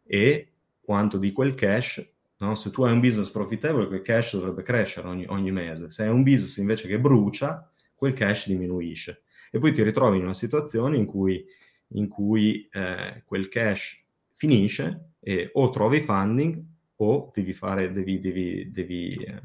[0.04, 2.06] e quanto di quel cash,
[2.38, 2.54] no?
[2.54, 5.90] se tu hai un business profittevole, quel cash dovrebbe crescere ogni, ogni mese.
[5.90, 9.22] Se hai un business invece che brucia, quel cash diminuisce.
[9.50, 11.44] E poi ti ritrovi in una situazione in cui,
[11.88, 16.62] in cui eh, quel cash finisce e o trovi funding
[16.96, 19.42] o devi, fare, devi, devi, devi eh,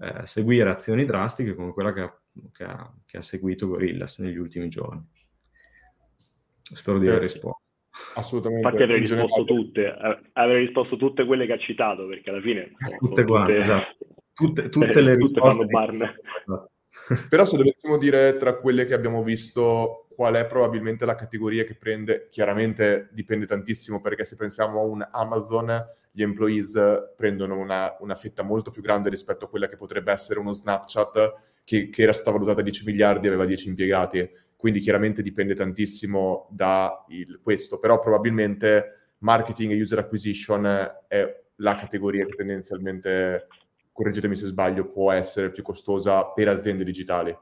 [0.00, 2.19] eh seguire azioni drastiche come quella che ha
[2.52, 5.02] che ha, che ha seguito Gorillas negli ultimi giorni.
[6.62, 7.62] Spero di aver risposto.
[8.14, 8.66] Assolutamente.
[8.66, 9.94] Infatti avrei risposto tutte,
[10.32, 12.72] avrei risposto tutte quelle che ha citato, perché alla fine...
[12.98, 13.96] Tutte quante, esatto.
[14.32, 15.66] Tutte, tutte le risposte.
[15.66, 16.70] Tutte
[17.28, 21.76] Però se dovessimo dire tra quelle che abbiamo visto qual è probabilmente la categoria che
[21.76, 25.72] prende, chiaramente dipende tantissimo perché se pensiamo a un Amazon,
[26.10, 30.40] gli employees prendono una, una fetta molto più grande rispetto a quella che potrebbe essere
[30.40, 34.28] uno Snapchat che, che, era stata valutata a 10 miliardi aveva 10 impiegati.
[34.56, 40.66] quindi chiaramente dipende tantissimo da il, questo, però probabilmente marketing e user acquisition
[41.06, 43.46] è la categoria che tendenzialmente,
[43.92, 47.38] correggetemi se sbaglio, può essere più costosa per aziende digitali.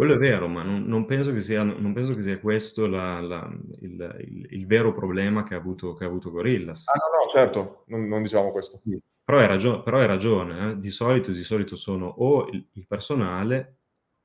[0.00, 3.20] Quello è vero, ma non, non, penso, che sia, non penso, che sia, questo la,
[3.20, 6.88] la, il, il, il, vero problema che ha avuto, che ha avuto Gorillas.
[6.88, 8.80] Ah, no, no, certo, non, non diciamo questo.
[8.82, 8.98] Sì.
[9.22, 10.78] Però hai ragione, però hai ragione eh?
[10.78, 13.80] di, solito, di solito sono o il, il, personale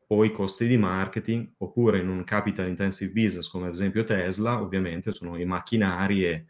[0.07, 4.61] o i costi di marketing, oppure in un capital intensive business come ad esempio Tesla,
[4.61, 6.45] ovviamente sono i macchinari e,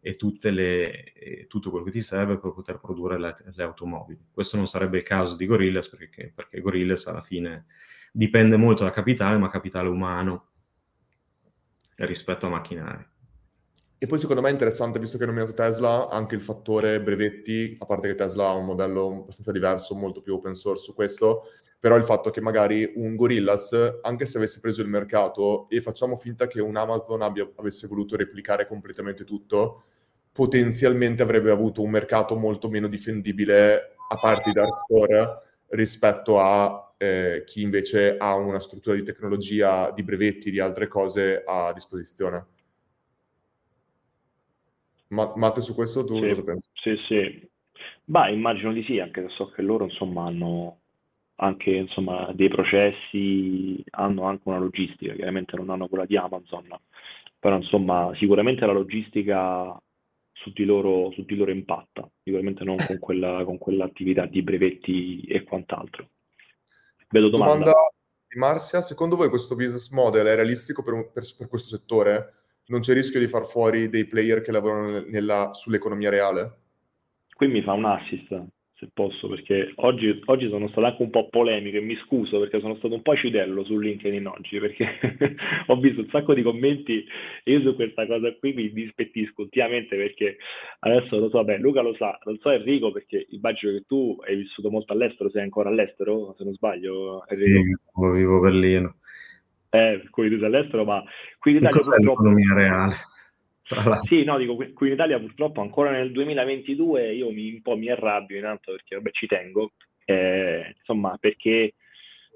[0.00, 0.16] e,
[0.50, 4.26] le, e tutto quello che ti serve per poter produrre le, le, automobili.
[4.28, 7.66] Questo non sarebbe il caso di Gorillas perché, perché Gorillas alla fine
[8.16, 10.46] dipende molto da capitale, ma capitale umano
[11.96, 13.06] rispetto a macchinari.
[13.98, 17.76] E poi secondo me è interessante, visto che hai nominato Tesla, anche il fattore brevetti,
[17.78, 21.42] a parte che Tesla ha un modello abbastanza diverso, molto più open source su questo,
[21.78, 26.16] però il fatto che magari un Gorillas, anche se avesse preso il mercato e facciamo
[26.16, 29.84] finta che un Amazon abbia, avesse voluto replicare completamente tutto,
[30.32, 36.94] potenzialmente avrebbe avuto un mercato molto meno difendibile a parte i dark store rispetto a
[36.98, 42.46] eh, chi invece ha una struttura di tecnologia, di brevetti, di altre cose a disposizione.
[45.08, 46.68] Ma, Matte, su questo tu sì, cosa pensi?
[46.72, 47.50] Sì, sì.
[48.04, 50.80] Beh, immagino di sì, anche se so che loro insomma hanno
[51.36, 56.66] anche insomma, dei processi, hanno anche una logistica, chiaramente non hanno quella di Amazon,
[57.38, 59.78] però insomma sicuramente la logistica
[60.46, 65.22] su di loro, su di loro impatta, sicuramente non con, quella, con quell'attività di brevetti
[65.22, 66.10] e quant'altro.
[67.10, 67.52] Vedo domanda.
[67.52, 67.72] Domanda
[68.28, 72.34] di Marcia, secondo voi questo business model è realistico per, per, per questo settore?
[72.66, 76.58] Non c'è rischio di far fuori dei player che lavorano nella, sull'economia reale?
[77.34, 78.44] Qui mi fa un assist,
[78.78, 82.60] se posso, perché oggi, oggi, sono stato anche un po' polemico e mi scuso perché
[82.60, 84.86] sono stato un po' cidello su LinkedIn oggi, perché
[85.68, 87.02] ho visto un sacco di commenti
[87.42, 90.36] e io su questa cosa qui mi dispettisco ultimamente perché
[90.80, 94.36] adesso lo so, beh, Luca lo sa, non so Enrico perché immagino che tu hai
[94.36, 97.24] vissuto molto all'estero, sei ancora all'estero, se non sbaglio.
[97.28, 97.78] Enrico.
[97.94, 98.96] Sì, vivo a Berlino.
[99.70, 101.02] Eh, per cui tu sei all'estero, ma
[101.38, 102.22] qui in Italia purtroppo...
[102.22, 102.94] l'economia reale?
[104.08, 107.88] Sì, no, dico, qui in Italia purtroppo ancora nel 2022 io mi, un po' mi
[107.88, 109.72] arrabbio intanto perché vabbè, ci tengo,
[110.04, 111.74] eh, insomma, perché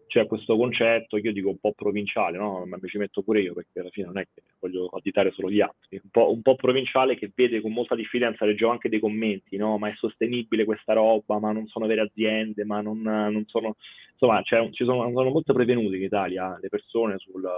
[0.09, 2.67] c'è questo concetto io dico un po' provinciale, no?
[2.67, 5.49] ma mi ci metto pure io perché alla fine non è che voglio additare solo
[5.49, 8.99] gli altri, un po', un po provinciale che vede con molta diffidenza, leggevo anche dei
[8.99, 9.79] commenti, no?
[9.79, 13.77] ma è sostenibile questa roba, ma non sono vere aziende, ma non, non sono...
[14.13, 17.49] Insomma, ci sono, sono molto prevenute in Italia le persone sul,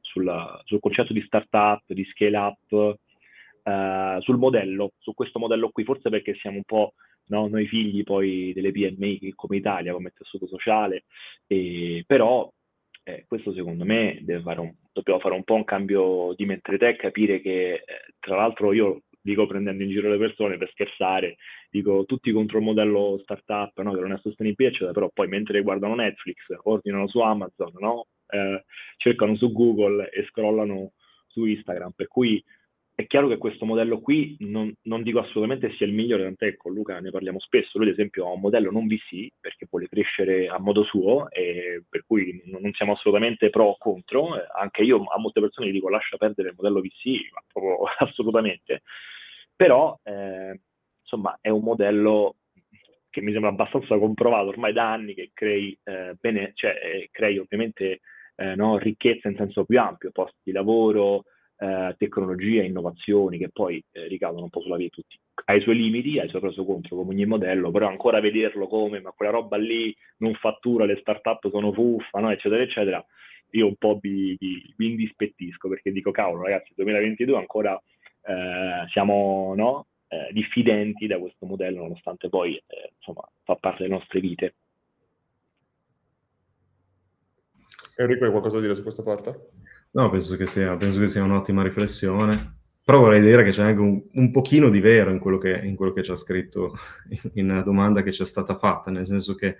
[0.00, 2.98] sul, sul concetto di startup, di scale up,
[3.62, 6.94] eh, sul modello, su questo modello qui, forse perché siamo un po'
[7.26, 11.04] no, noi figli poi delle PMI come Italia, come tessuto sociale,
[11.46, 12.50] e, però
[13.04, 16.96] eh, questo secondo me fare un, dobbiamo fare un po' un cambio di mentalità e
[16.96, 17.84] capire che, eh,
[18.18, 21.36] tra l'altro io dico prendendo in giro le persone per scherzare,
[21.70, 25.62] dico tutti contro il modello startup no, che non è sostenibile, eccetera, però poi mentre
[25.62, 28.06] guardano Netflix, ordinano su Amazon, no?
[28.28, 28.64] eh,
[28.96, 30.92] cercano su Google e scrollano
[31.26, 32.42] su Instagram, per cui
[33.00, 36.72] è chiaro che questo modello qui non, non, dico assolutamente sia il migliore, tant'è con
[36.72, 40.48] Luca ne parliamo spesso, lui ad esempio ha un modello non VC perché vuole crescere
[40.48, 45.18] a modo suo, e per cui non siamo assolutamente pro o contro, anche io a
[45.18, 48.82] molte persone gli dico lascia perdere il modello VC, ma proprio assolutamente,
[49.56, 50.60] però eh,
[51.00, 52.36] insomma è un modello
[53.10, 57.38] che mi sembra abbastanza comprovato ormai da anni che crei, eh, bene, cioè, eh, crei
[57.38, 58.00] ovviamente
[58.36, 61.24] eh, no, ricchezza in senso più ampio, posti di lavoro,
[61.60, 65.18] eh, tecnologie, innovazioni che poi eh, ricadono un po' sulla vita di tutti.
[65.44, 68.66] Ha i suoi limiti, ha i suoi preso contro come ogni modello, però ancora vederlo
[68.66, 72.30] come, ma quella roba lì non fattura, le start-up sono fuffa, no?
[72.30, 73.04] eccetera, eccetera,
[73.50, 77.80] io un po' vi, vi, vi indispettisco perché dico, cavolo ragazzi, 2022 ancora
[78.22, 79.86] eh, siamo no?
[80.08, 84.54] eh, diffidenti da questo modello, nonostante poi eh, insomma, fa parte delle nostre vite.
[87.96, 89.59] Enrico, hai qualcosa da dire su questa parte?
[89.92, 92.58] No, penso che sia, penso che sia un'ottima riflessione.
[92.84, 95.76] Però vorrei dire che c'è anche un, un pochino di vero in quello, che, in
[95.76, 96.74] quello che c'è scritto
[97.34, 99.56] in una domanda che ci è stata fatta, nel senso che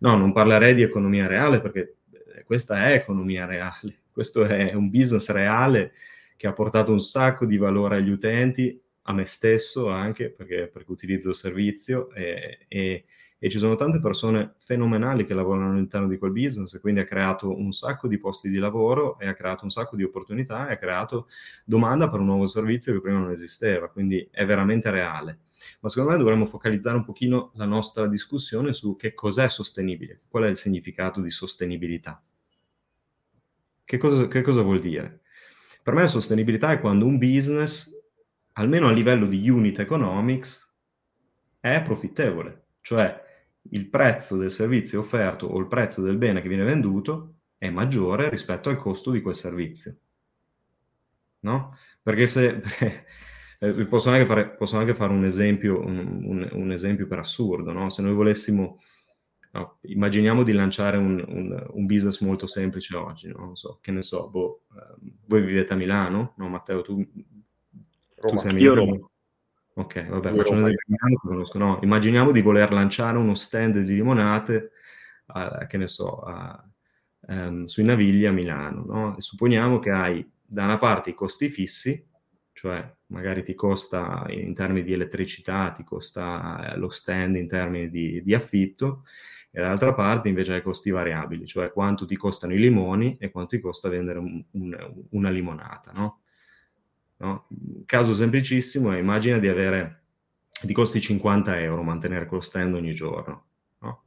[0.00, 1.96] no, non parlerei di economia reale perché
[2.34, 5.92] eh, questa è economia reale, questo è un business reale
[6.36, 10.90] che ha portato un sacco di valore agli utenti, a me stesso anche perché, perché
[10.90, 13.04] utilizzo il servizio e, e
[13.42, 17.06] e ci sono tante persone fenomenali che lavorano all'interno di quel business e quindi ha
[17.06, 20.74] creato un sacco di posti di lavoro e ha creato un sacco di opportunità e
[20.74, 21.26] ha creato
[21.64, 25.38] domanda per un nuovo servizio che prima non esisteva, quindi è veramente reale.
[25.80, 30.44] Ma secondo me dovremmo focalizzare un pochino la nostra discussione su che cos'è sostenibile, qual
[30.44, 32.22] è il significato di sostenibilità.
[33.82, 35.22] Che cosa, che cosa vuol dire?
[35.82, 37.90] Per me sostenibilità è quando un business,
[38.52, 40.70] almeno a livello di unit economics,
[41.58, 43.28] è profittevole, cioè
[43.70, 48.28] il prezzo del servizio offerto o il prezzo del bene che viene venduto è maggiore
[48.30, 49.96] rispetto al costo di quel servizio.
[51.40, 51.76] No?
[52.02, 52.62] Perché se...
[53.62, 57.72] Eh, posso, anche fare, posso, anche fare, un esempio, un, un, un esempio per assurdo,
[57.72, 57.90] no?
[57.90, 58.78] Se noi volessimo...
[59.52, 63.40] No, immaginiamo di lanciare un, un, business molto semplice oggi, no?
[63.40, 67.04] non so, che ne so, boh, eh, voi vivete a Milano, no Matteo, tu,
[68.14, 68.34] Roma.
[68.34, 68.60] tu sei a Milano?
[68.60, 69.09] Io Roma.
[69.72, 74.72] Ok, vabbè, faccio un esempio no, Immaginiamo di voler lanciare uno stand di limonate,
[75.26, 76.62] a, che ne so, a,
[77.28, 79.16] um, sui Navigli a Milano, no?
[79.16, 82.04] E supponiamo che hai da una parte i costi fissi,
[82.52, 87.88] cioè magari ti costa in termini di elettricità, ti costa eh, lo stand in termini
[87.88, 89.04] di, di affitto,
[89.52, 93.56] e dall'altra parte invece hai costi variabili, cioè quanto ti costano i limoni e quanto
[93.56, 96.19] ti costa vendere un, un, una limonata, no?
[97.20, 97.46] No?
[97.84, 100.04] Caso semplicissimo, immagina di avere,
[100.62, 103.44] di costi 50 euro mantenere quello stand ogni giorno,
[103.80, 104.04] no?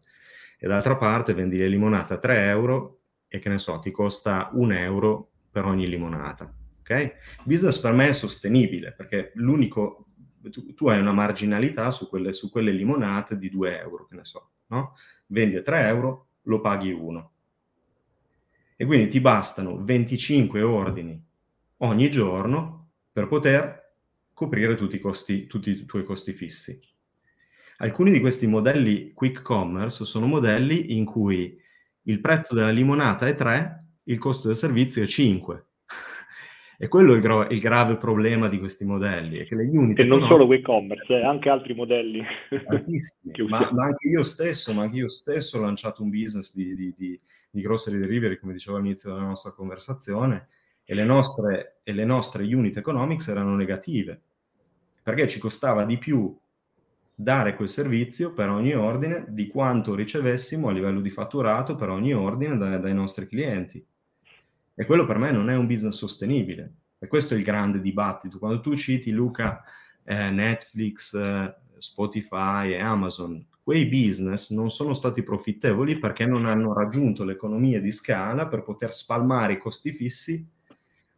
[0.58, 4.49] E d'altra parte vendi le limonate a 3 euro e che ne so, ti costa
[4.54, 7.15] un euro per ogni limonata, ok?
[7.43, 10.08] business per me è sostenibile perché l'unico,
[10.49, 14.26] tu, tu hai una marginalità su quelle, su quelle, limonate di 2 euro, che ne
[14.26, 14.95] so, no?
[15.28, 17.32] Vendi a 3 euro, lo paghi 1.
[18.76, 21.23] E quindi ti bastano 25 ordini
[21.78, 22.83] ogni giorno
[23.13, 23.91] per poter
[24.34, 26.78] coprire tutti i, costi, tutti i tuoi costi fissi.
[27.78, 31.60] Alcuni di questi modelli quick commerce sono modelli in cui
[32.04, 35.65] il prezzo della limonata è 3, il costo del servizio è 5.
[36.76, 39.38] E quello è il, gro- il, grave problema di questi modelli.
[39.38, 42.19] È che le unit e non solo quick commerce, eh, anche altri modelli.
[43.47, 46.93] ma, ma, anche io stesso, ma anche io stesso ho lanciato un business di, di,
[46.97, 47.17] di,
[47.52, 50.47] di grocery delivery, come dicevo all'inizio della nostra conversazione,
[50.86, 54.22] e le nostre, e le nostre unit economics erano negative,
[55.02, 56.38] perché ci costava di più
[57.15, 62.13] dare quel servizio per ogni ordine di quanto ricevessimo a livello di fatturato per ogni
[62.13, 63.86] ordine da, dai nostri clienti.
[64.76, 66.74] E quello per me non è un business sostenibile.
[66.98, 68.39] E questo è il grande dibattito.
[68.39, 69.62] Quando tu citi, Luca,
[70.04, 76.74] eh, Netflix, eh, Spotify e Amazon, quei business non sono stati profittevoli perché non hanno
[76.74, 80.46] raggiunto l'economia di scala per poter spalmare i costi fissi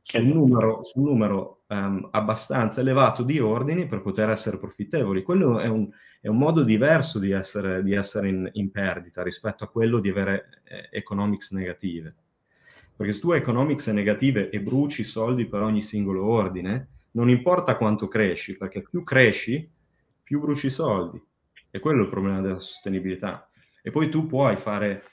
[0.07, 5.23] su un numero, su un numero um, abbastanza elevato di ordini per poter essere profittevoli.
[5.23, 5.89] Quello è un,
[6.21, 10.09] è un modo diverso di essere, di essere in, in, perdita rispetto a quello di
[10.09, 12.13] avere eh, economics negative.
[12.95, 17.75] Perché se tu hai economics negative e bruci soldi per ogni singolo ordine, non importa
[17.75, 19.67] quanto cresci, perché più cresci,
[20.21, 21.19] più bruci soldi.
[21.71, 23.49] E quello è il problema della sostenibilità.
[23.81, 25.03] E poi tu puoi fare,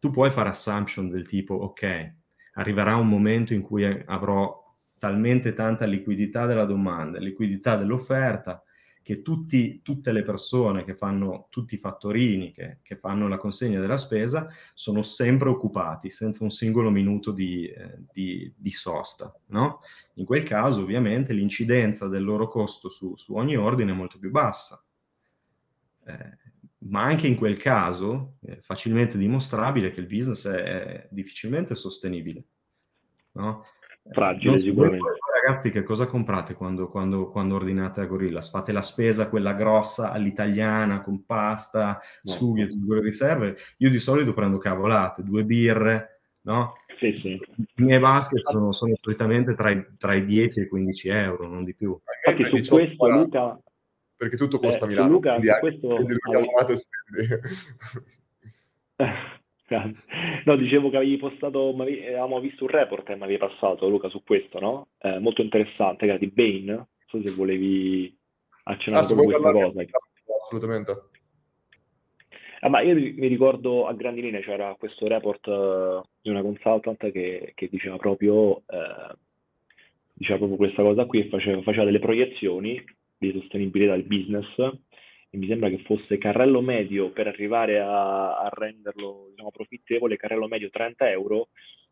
[0.00, 2.14] tu puoi fare assumption del tipo, ok,
[2.56, 4.64] arriverà un momento in cui avrò
[4.98, 8.62] talmente tanta liquidità della domanda, liquidità dell'offerta,
[9.06, 13.78] che tutti, tutte le persone che fanno, tutti i fattorini che, che, fanno la consegna
[13.78, 19.32] della spesa sono sempre occupati, senza un singolo minuto di, eh, di, di sosta.
[19.50, 19.78] No?
[20.14, 24.32] In quel caso, ovviamente, l'incidenza del loro costo su, su ogni ordine è molto più
[24.32, 24.84] bassa.
[26.04, 26.38] Eh,
[26.88, 32.44] ma anche in quel caso è facilmente dimostrabile che il business è, è difficilmente sostenibile.
[33.32, 33.64] No?
[34.10, 34.98] Fragile sicuramente.
[34.98, 38.50] Voi, ragazzi, che cosa comprate quando, quando, quando, ordinate a Gorillas?
[38.50, 42.32] Fate la spesa, quella grossa, all'italiana, con pasta, no.
[42.32, 43.56] sughi e tutto quello che serve?
[43.78, 46.74] Io di solito prendo cavolate, due birre, no?
[46.98, 47.40] Sì, sì.
[47.56, 51.46] I miei basket sono, sono solitamente tra i, tra i, 10 e i 15 euro,
[51.46, 51.98] non di più.
[52.26, 53.60] Infatti su questo, Luca,
[54.16, 55.10] perché tutto costa eh, Milano.
[55.10, 55.98] Luca, quindi questo...
[60.44, 64.22] no, dicevo che avevi postato, avevamo visto un report e mi avevi passato Luca su
[64.24, 64.88] questo, no?
[64.98, 66.66] Eh, molto interessante, che era di Bain.
[66.66, 68.16] Non so se volevi
[68.64, 69.84] accennare ah, questa cosa.
[70.42, 70.92] Assolutamente.
[72.60, 77.10] Ah, ma io mi ricordo a grandi linee c'era questo report uh, di una consultant
[77.12, 79.14] che, che diceva, proprio, uh,
[80.14, 82.82] diceva proprio questa cosa qui faceva, faceva delle proiezioni
[83.18, 84.46] di sostenibilità del business
[85.30, 90.48] e mi sembra che fosse carrello medio per arrivare a, a renderlo diciamo, profittevole, carrello
[90.48, 91.48] medio 30 euro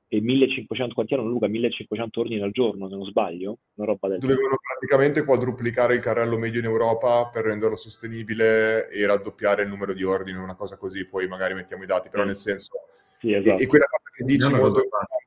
[0.06, 1.48] e 1500, quanti erano Luca?
[1.48, 6.38] 1500 ordini al giorno, se non sbaglio, una roba del Dovevano praticamente quadruplicare il carrello
[6.38, 11.06] medio in Europa per renderlo sostenibile e raddoppiare il numero di ordini, una cosa così,
[11.08, 12.28] poi magari mettiamo i dati, però sì.
[12.28, 12.72] nel senso...
[13.18, 13.58] Sì, esatto.
[13.58, 15.22] e, e quella cosa che dici molto importante...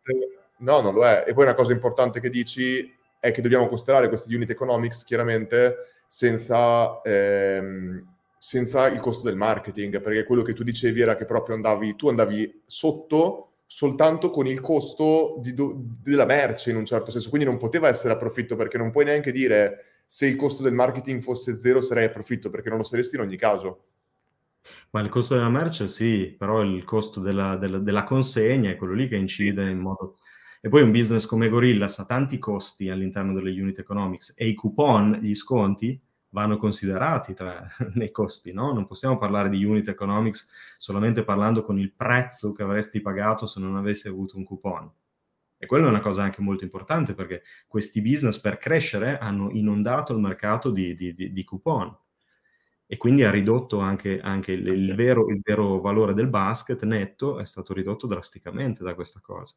[0.60, 1.26] No, non lo è.
[1.28, 2.96] E poi una cosa importante che dici
[3.28, 10.02] è che dobbiamo considerare questi unit economics chiaramente senza, ehm, senza il costo del marketing,
[10.02, 14.62] perché quello che tu dicevi era che proprio andavi, tu andavi sotto soltanto con il
[14.62, 18.78] costo do- della merce in un certo senso, quindi non poteva essere a profitto perché
[18.78, 22.70] non puoi neanche dire se il costo del marketing fosse zero sarei a profitto perché
[22.70, 23.84] non lo saresti in ogni caso.
[24.92, 28.94] Ma il costo della merce sì, però il costo della, della, della consegna è quello
[28.94, 30.18] lì che incide in modo...
[30.62, 34.54] E poi un business come Gorillas ha tanti costi all'interno delle unit economics e i
[34.54, 36.00] coupon, gli sconti,
[36.30, 38.74] vanno considerati tra, nei costi, no?
[38.74, 43.60] Non possiamo parlare di unit economics solamente parlando con il prezzo che avresti pagato se
[43.60, 44.92] non avessi avuto un coupon.
[45.60, 50.14] E quella è una cosa anche molto importante perché questi business per crescere hanno inondato
[50.14, 51.96] il mercato di, di, di, di coupon
[52.86, 57.40] e quindi ha ridotto anche, anche il, il, vero, il, vero, valore del basket netto
[57.40, 59.56] è stato ridotto drasticamente da questa cosa.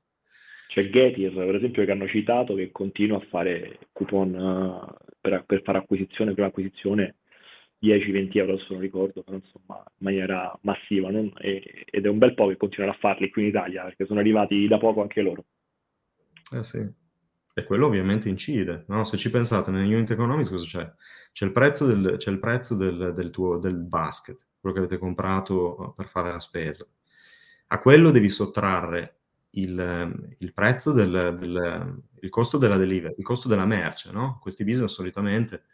[0.70, 5.62] C'è Getir, per esempio, che hanno citato che continua a fare coupon uh, per, per,
[5.62, 7.16] fare acquisizione, per acquisizione
[7.82, 11.32] 10-20 euro, se non ricordo, però insomma in maniera massiva, non?
[11.38, 14.20] E, ed è un bel po' che continuano a farli qui in Italia, perché sono
[14.20, 15.44] arrivati da poco anche loro.
[16.52, 16.88] Eh sì.
[17.52, 19.02] E quello ovviamente incide, no?
[19.02, 20.92] Se ci pensate, nel unit economics cosa c'è?
[21.32, 24.98] C'è il prezzo del, c'è il prezzo del, del tuo del basket, quello che avete
[24.98, 26.86] comprato per fare la spesa.
[27.72, 29.19] A quello devi sottrarre
[29.52, 34.38] il, il prezzo del, del il costo della delivery, il costo della merce, no?
[34.40, 35.64] Questi business solitamente,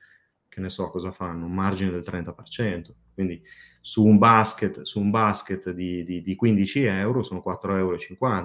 [0.49, 2.91] che ne so cosa fanno, un margine del 30%.
[3.12, 3.43] Quindi
[3.81, 7.97] su un basket, su un basket di, di, di 15 euro sono 4,50 euro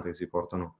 [0.02, 0.76] che si portano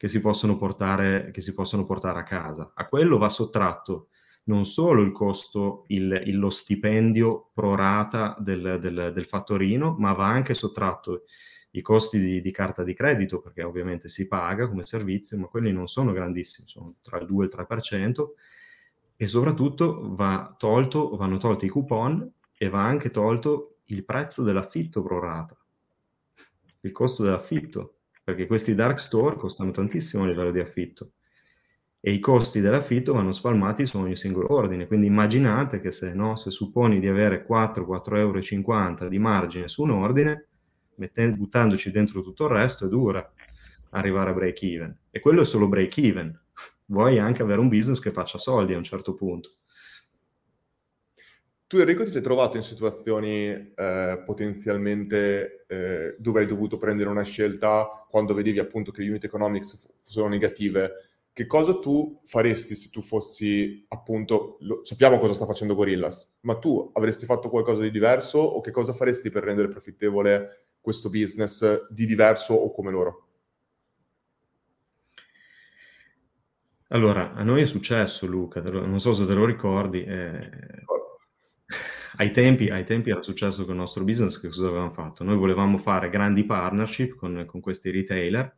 [0.00, 2.72] che si possono portare, che si possono portare a casa.
[2.74, 4.08] A quello va sottratto
[4.44, 10.26] non solo il costo, il, lo stipendio pro rata del, del, del, fattorino, ma va
[10.26, 11.24] anche sottratto
[11.72, 15.72] i costi di, di, carta di credito, perché ovviamente si paga come servizio, ma quelli
[15.72, 18.28] non sono grandissimi, sono tra il 2 e il 3%,
[19.16, 25.02] e soprattutto va tolto, vanno tolti i coupon e va anche tolto il prezzo dell'affitto
[25.02, 25.56] pro rata,
[26.80, 27.96] il costo dell'affitto
[28.30, 31.12] perché questi dark store costano tantissimo a livello di affitto
[32.00, 34.86] e i costi dell'affitto vanno spalmati su ogni singolo ordine.
[34.86, 39.82] Quindi immaginate che se, no, se supponi di avere 4, 4,50 euro di margine su
[39.82, 40.48] un ordine,
[41.00, 43.28] mettendo, buttandoci dentro tutto il resto, è dura
[43.90, 44.96] arrivare a break even.
[45.10, 46.38] E quello è solo break even.
[46.86, 49.54] Vuoi anche avere un business che faccia soldi a un certo punto.
[51.66, 57.22] Tu Enrico ti sei trovato in situazioni eh, potenzialmente eh, dove hai dovuto prendere una
[57.22, 60.90] scelta quando vedevi appunto che le unit economics f- sono negative.
[61.32, 66.58] Che cosa tu faresti se tu fossi appunto, lo, sappiamo cosa sta facendo Gorillas, ma
[66.58, 71.86] tu avresti fatto qualcosa di diverso o che cosa faresti per rendere profittevole questo business
[71.88, 73.26] di diverso o come loro?
[76.88, 80.50] Allora, a noi è successo Luca, non so se te lo ricordi, eh,
[82.16, 85.22] ai tempi, ai tempi, era successo con il nostro business che cosa avevamo fatto?
[85.22, 88.56] Noi volevamo fare grandi partnership con, con questi retailer,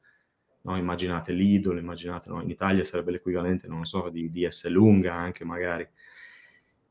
[0.63, 0.77] no?
[0.77, 2.41] immaginate Lidl, immaginate, no?
[2.43, 5.87] in Italia sarebbe l'equivalente, non so, di, di S lunga anche magari.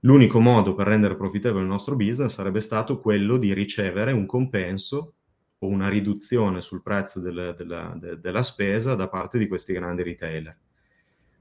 [0.01, 5.15] L'unico modo per rendere profittevole il nostro business sarebbe stato quello di ricevere un compenso
[5.63, 10.03] o una riduzione sul prezzo del, della, de, della spesa da parte di questi grandi
[10.03, 10.57] retailer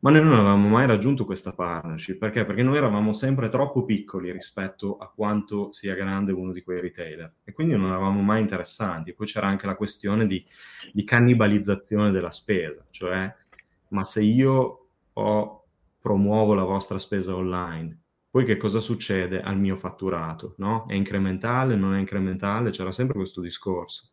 [0.01, 2.18] ma noi non avevamo mai raggiunto questa partnership.
[2.18, 2.45] Perché?
[2.45, 7.33] Perché noi eravamo sempre troppo piccoli rispetto a quanto sia grande uno di quei retailer
[7.45, 9.12] e quindi non eravamo mai interessanti.
[9.12, 10.45] Poi c'era anche la questione di,
[10.93, 13.33] di cannibalizzazione della spesa, cioè
[13.89, 15.64] ma se io ho,
[16.01, 17.99] promuovo la vostra spesa online,
[18.31, 20.55] poi che cosa succede al mio fatturato?
[20.59, 20.87] No?
[20.87, 22.70] È incrementale, non è incrementale?
[22.70, 24.11] C'era sempre questo discorso.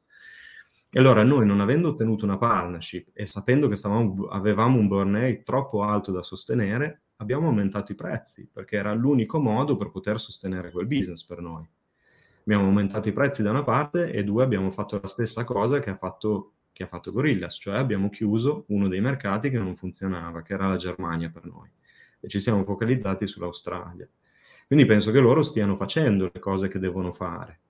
[0.90, 5.14] E allora noi, non avendo ottenuto una partnership e sapendo che stavamo, avevamo un burn
[5.14, 10.20] rate troppo alto da sostenere, abbiamo aumentato i prezzi, perché era l'unico modo per poter
[10.20, 11.68] sostenere quel business per noi.
[12.42, 15.90] Abbiamo aumentato i prezzi da una parte e due, abbiamo fatto la stessa cosa che
[15.90, 20.42] ha fatto, che ha fatto Gorillas, cioè abbiamo chiuso uno dei mercati che non funzionava,
[20.42, 21.70] che era la Germania per noi,
[22.28, 24.08] e ci siamo focalizzati sull'Australia.
[24.68, 27.62] Quindi penso che loro stiano facendo le cose che devono fare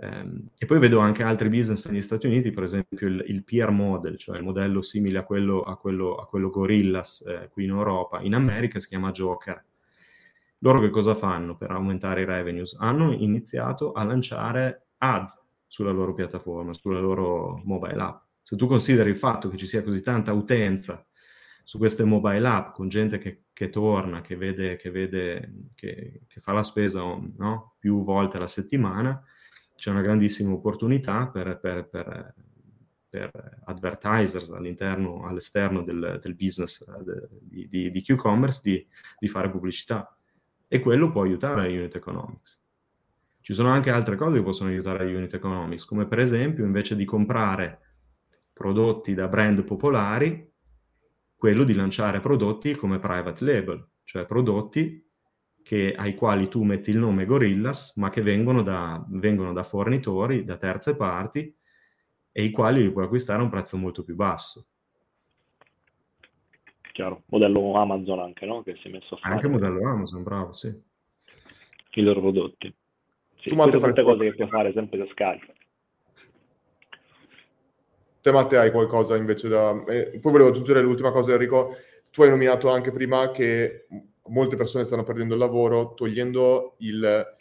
[0.00, 3.70] Um, e poi vedo anche altri business negli Stati Uniti, per esempio il, il peer
[3.70, 7.70] model, cioè il modello simile a quello, a quello, a quello Gorillas eh, qui in
[7.70, 8.20] Europa.
[8.20, 9.64] In America si chiama Joker.
[10.58, 12.76] Loro che cosa fanno per aumentare i revenues?
[12.78, 18.22] Hanno iniziato a lanciare ads sulla loro piattaforma, sulla loro mobile app.
[18.42, 21.04] Se tu consideri il fatto che ci sia così tanta utenza
[21.68, 26.40] su queste mobile app con gente che, che torna, che vede, che, vede che, che,
[26.40, 27.74] fa la spesa no?
[27.78, 29.22] più volte alla settimana,
[29.74, 32.34] c'è una grandissima opportunità per, per, per,
[33.06, 36.82] per advertisers all'interno, all'esterno del, del business
[37.38, 38.86] di, di, di Q-commerce di,
[39.18, 40.16] di, fare pubblicità
[40.66, 42.62] e quello può aiutare la unit economics.
[43.42, 46.96] Ci sono anche altre cose che possono aiutare la unit economics, come per esempio invece
[46.96, 47.80] di comprare
[48.54, 50.48] prodotti da brand popolari,
[51.38, 55.08] quello di lanciare prodotti come private label, cioè prodotti
[55.62, 60.42] che, ai quali tu metti il nome Gorillas, ma che vengono da, vengono da fornitori,
[60.42, 61.54] da terze parti,
[62.32, 64.66] e i quali li puoi acquistare a un prezzo molto più basso.
[66.92, 68.62] Chiaro, modello Amazon anche, no?
[68.64, 69.34] Che si è messo a fare.
[69.34, 70.74] Anche modello Amazon, bravo, sì.
[71.92, 72.74] I loro prodotti.
[73.36, 75.54] Sì, tu queste sono tutte cose che puoi fare sempre da Skype.
[78.20, 79.84] Te Matte hai qualcosa invece da...
[79.86, 81.76] Eh, poi volevo aggiungere l'ultima cosa Enrico,
[82.10, 83.86] tu hai nominato anche prima che
[84.28, 87.36] molte persone stanno perdendo il lavoro togliendo il,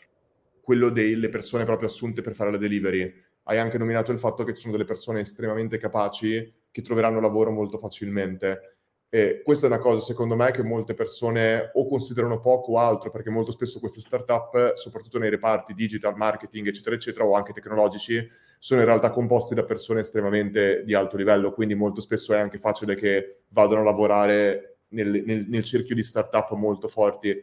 [0.62, 3.12] quello delle persone proprio assunte per fare la delivery.
[3.44, 7.52] Hai anche nominato il fatto che ci sono delle persone estremamente capaci che troveranno lavoro
[7.52, 8.76] molto facilmente.
[9.10, 13.10] E questa è una cosa, secondo me, che molte persone o considerano poco o altro,
[13.10, 18.30] perché molto spesso queste startup, soprattutto nei reparti digital, marketing, eccetera, eccetera, o anche tecnologici,
[18.60, 22.60] sono in realtà composti da persone estremamente di alto livello, quindi molto spesso è anche
[22.60, 27.36] facile che vadano a lavorare nel, nel, nel cerchio di startup molto forti.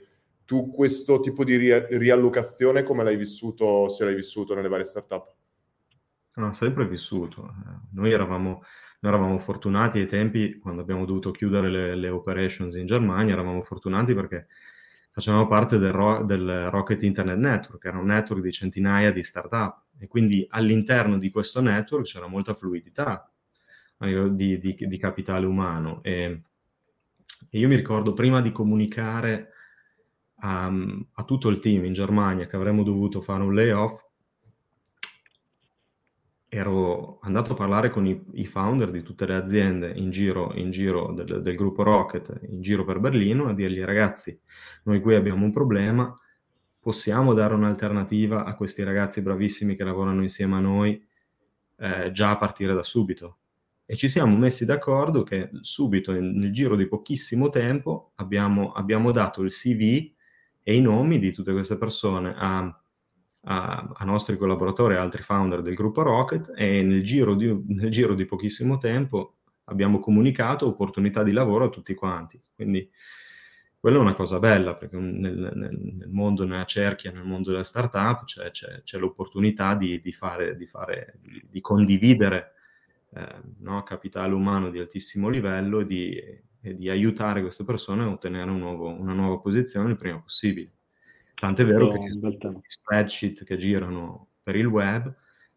[0.45, 5.33] Tu questo tipo di ri- riallocazione come l'hai vissuto, se l'hai vissuto nelle varie startup?
[6.37, 7.55] No, sempre vissuto.
[7.93, 8.63] Noi eravamo,
[9.01, 13.63] noi eravamo fortunati ai tempi, quando abbiamo dovuto chiudere le, le operations in Germania, eravamo
[13.63, 14.49] fortunati perché
[15.15, 19.23] facevamo parte del, Ro- del, Rocket Internet Network, che era un network di centinaia di
[19.23, 23.33] startup e quindi all'interno di questo network c'era molta fluidità
[23.97, 26.03] di, di, di capitale umano.
[26.03, 26.43] E
[27.55, 29.53] e io mi ricordo prima di comunicare
[30.41, 34.03] a, a tutto il team in Germania che avremmo dovuto fare un layoff,
[36.55, 40.71] ero andato a parlare con i, i, founder di tutte le aziende in giro, in
[40.71, 44.39] giro del, del, gruppo Rocket, in giro per Berlino, a dirgli ragazzi,
[44.85, 46.17] noi qui abbiamo un problema,
[46.79, 51.05] possiamo dare un'alternativa a questi ragazzi bravissimi che lavorano insieme a noi
[51.79, 53.39] eh, già a partire da subito?
[53.85, 59.43] E ci siamo messi d'accordo che subito, nel giro di pochissimo tempo, abbiamo, abbiamo dato
[59.43, 60.09] il CV
[60.63, 62.84] e i nomi di tutte queste persone a,
[63.45, 67.91] a, a nostri collaboratori e altri founder del gruppo Rocket e nel giro, di, nel
[67.91, 72.41] giro di pochissimo tempo abbiamo comunicato opportunità di lavoro a tutti quanti.
[72.55, 72.91] Quindi
[73.79, 77.63] quella è una cosa bella perché nel, nel, nel mondo, nella cerchia, nel mondo della
[77.63, 82.53] startup c'è, c'è, c'è l'opportunità di, di, fare, di, fare, di condividere
[83.13, 88.09] eh, no, capitale umano di altissimo livello e di, e di, aiutare queste persone a
[88.09, 90.73] ottenere un nuovo, una nuova posizione il prima possibile.
[91.35, 95.13] Tant'è vero che ci sono spreadsheet che girano per il web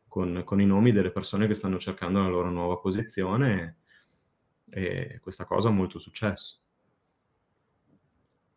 [0.07, 3.77] con, con, i nomi delle persone che stanno cercando la loro nuova posizione
[4.69, 6.57] e, e questa cosa ha molto successo.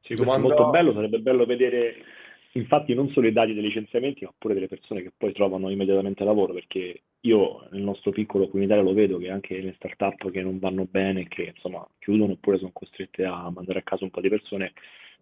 [0.01, 0.39] Sì, Domanda...
[0.39, 2.05] è molto bello, sarebbe bello vedere
[2.53, 6.25] infatti non solo i dati dei licenziamenti, ma pure delle persone che poi trovano immediatamente
[6.25, 10.59] lavoro, perché io nel nostro piccolo comunitario lo vedo che anche le start-up che non
[10.59, 14.29] vanno bene, che insomma chiudono oppure sono costrette a mandare a casa un po' di
[14.29, 14.73] persone,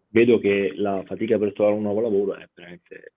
[0.09, 3.13] vedo che la fatica per trovare un nuovo lavoro è veramente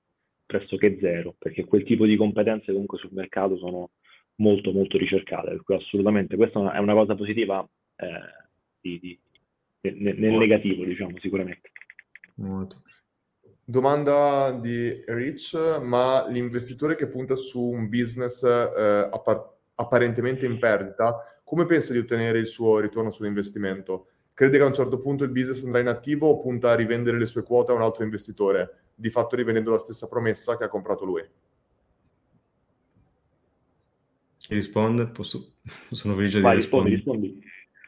[0.45, 3.91] pressoché zero, perché quel tipo di competenze comunque sul mercato sono
[4.35, 8.07] molto molto ricercate, per cui assolutamente questa è una cosa positiva eh,
[8.81, 9.19] di, di,
[9.81, 11.71] nel, nel negativo, diciamo, sicuramente.
[12.35, 12.81] Molto.
[13.63, 21.15] Domanda di Rich, ma l'investitore che punta su un business eh, appar- apparentemente in perdita,
[21.43, 24.07] come pensa di ottenere il suo ritorno sull'investimento?
[24.41, 27.19] Crede che a un certo punto il business andrà in attivo o punta a rivendere
[27.19, 30.67] le sue quote a un altro investitore, di fatto rivendendo la stessa promessa che ha
[30.67, 31.23] comprato lui?
[34.39, 35.05] Chi risponde?
[35.09, 35.57] Posso...
[35.91, 36.95] Sono felice di Vai, rispondere.
[36.95, 37.39] rispondi,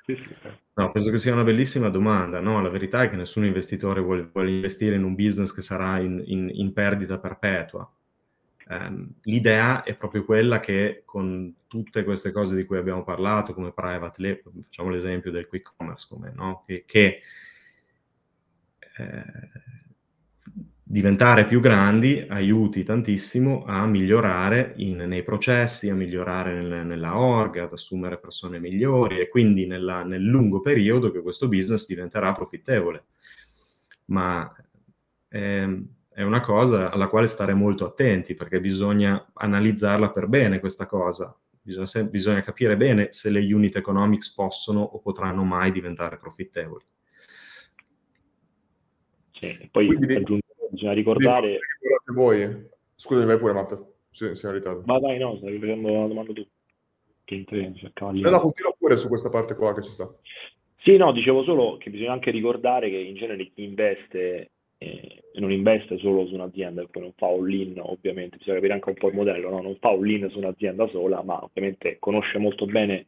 [0.05, 0.57] rispondi.
[0.75, 2.39] No, penso che sia una bellissima domanda.
[2.39, 2.61] No?
[2.61, 6.21] La verità è che nessun investitore vuole, vuole investire in un business che sarà in,
[6.23, 7.91] in, in perdita perpetua.
[8.67, 13.73] Um, l'idea è proprio quella che con tutte queste cose di cui abbiamo parlato, come
[13.73, 16.63] private label, facciamo l'esempio del quick commerce, come, no?
[16.65, 17.21] che, che
[18.97, 19.23] eh,
[20.81, 27.57] diventare più grandi aiuti tantissimo a migliorare in, nei processi, a migliorare nel, nella org,
[27.57, 33.05] ad assumere persone migliori e quindi nella, nel lungo periodo che questo business diventerà profittevole.
[34.05, 34.53] Ma
[35.27, 35.67] è,
[36.13, 41.35] è una cosa alla quale stare molto attenti perché bisogna analizzarla per bene questa cosa.
[41.61, 46.85] Bisogna, se, bisogna capire bene se le unit economics possono o potranno mai diventare profittevoli.
[49.31, 51.59] Sì, poi Quindi, aggiung- bisogna ricordare...
[52.13, 52.69] Voi.
[52.95, 53.77] Scusami, vai pure Matt,
[54.11, 54.83] sì, siamo in ritardo.
[54.85, 56.45] Ma dai, no, stavi facendo una domanda tu.
[57.25, 60.13] Che in cercava No, no, continua pure su questa parte qua che ci sta.
[60.77, 64.51] Sì, no, dicevo solo che bisogna anche ricordare che in genere chi investe
[64.83, 68.89] e, e non investe solo su un'azienda, poi non fa all-in ovviamente, bisogna capire anche
[68.89, 69.61] un po' il modello, no?
[69.61, 73.05] non fa all-in su un'azienda sola, ma ovviamente conosce molto bene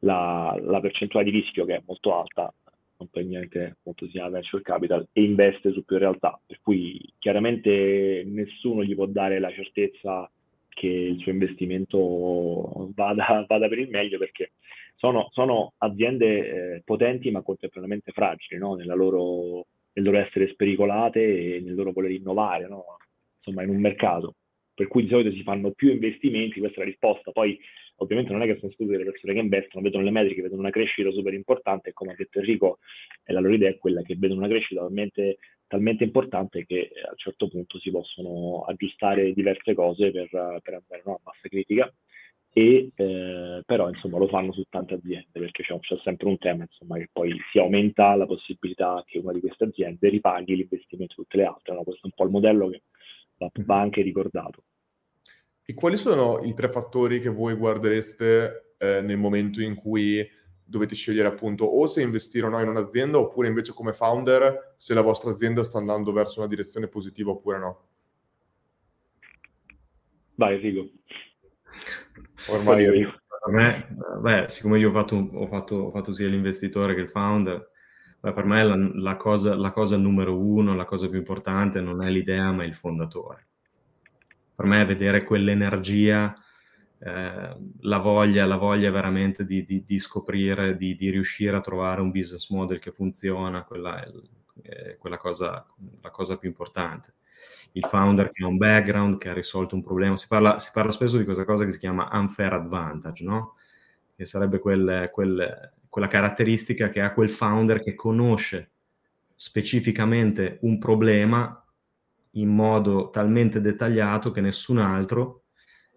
[0.00, 2.52] la, la percentuale di rischio che è molto alta,
[2.96, 7.00] non per niente molto simile al venture capital, e investe su più realtà, per cui
[7.18, 10.30] chiaramente nessuno gli può dare la certezza
[10.68, 14.52] che il suo investimento vada, vada per il meglio perché
[14.94, 18.76] sono, sono aziende eh, potenti ma contemporaneamente fragili no?
[18.94, 22.84] loro, nel loro essere spericolate e nel loro voler innovare no?
[23.38, 24.36] insomma in un mercato.
[24.74, 27.58] Per cui di solito si fanno più investimenti, questa è la risposta, poi
[27.96, 30.70] ovviamente non è che sono stupide le persone che investono, vedono le metriche, vedono una
[30.70, 32.78] crescita super importante e come ha detto Enrico,
[33.24, 37.16] la loro idea è quella che vedono una crescita talmente, talmente importante che a un
[37.16, 41.92] certo punto si possono aggiustare diverse cose per, per andare no, a massa critica
[42.52, 46.64] e eh, però insomma lo fanno su tante aziende perché c'è, c'è, sempre un tema
[46.64, 51.22] insomma che poi si aumenta la possibilità che una di queste aziende ripaghi l'investimento di
[51.22, 51.84] tutte le altre no?
[51.84, 52.82] questo è un po' il modello che
[53.38, 54.64] va, va anche ricordato
[55.64, 60.28] e quali sono i tre fattori che voi guardereste eh, nel momento in cui
[60.64, 64.94] dovete scegliere appunto o se investire o no in un'azienda oppure invece come founder se
[64.94, 67.84] la vostra azienda sta andando verso una direzione positiva oppure no?
[70.34, 70.90] Vai Rigo.
[72.48, 73.20] Ormai io.
[73.42, 77.08] Per me, beh, siccome io ho fatto, ho, fatto, ho fatto, sia l'investitore che il
[77.08, 77.70] founder,
[78.20, 82.02] beh, per me la, la, cosa, la cosa numero uno, la cosa più importante non
[82.02, 83.46] è l'idea ma il fondatore
[84.60, 86.36] per me vedere quell'energia,
[86.98, 92.02] eh, la voglia, la voglia veramente di, di, di scoprire, di, di, riuscire a trovare
[92.02, 94.10] un business model che funziona, quella è,
[94.60, 95.66] è quella cosa,
[96.02, 97.14] la cosa più importante.
[97.72, 100.90] Il founder che ha un background, che ha risolto un problema, si parla, si parla
[100.90, 103.54] spesso di questa cosa che si chiama unfair advantage, no?
[104.16, 108.70] Che sarebbe quel, quel, quella caratteristica che ha quel founder che conosce
[109.34, 111.64] specificamente un problema
[112.32, 115.44] in modo talmente dettagliato che nessun altro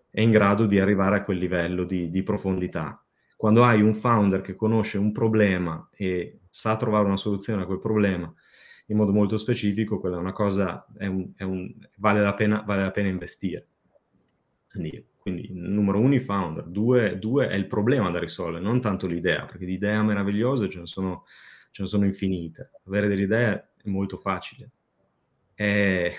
[0.09, 3.03] è in grado di arrivare a quel livello di, di profondità.
[3.35, 7.79] Quando hai un founder che conosce un problema e sa trovare una soluzione a quel
[7.79, 8.33] problema
[8.87, 12.63] in modo molto specifico, quella è una cosa, è un, è un, vale, la pena,
[12.65, 13.67] vale la pena investire.
[14.69, 19.07] Quindi, quindi, numero uno i founder, due, due, è il problema da risolvere, non tanto
[19.07, 21.25] l'idea, perché di idee meravigliose ce ne sono,
[21.71, 22.71] ce ne sono infinite.
[22.85, 24.71] Avere delle idee è molto facile,
[25.53, 26.11] è,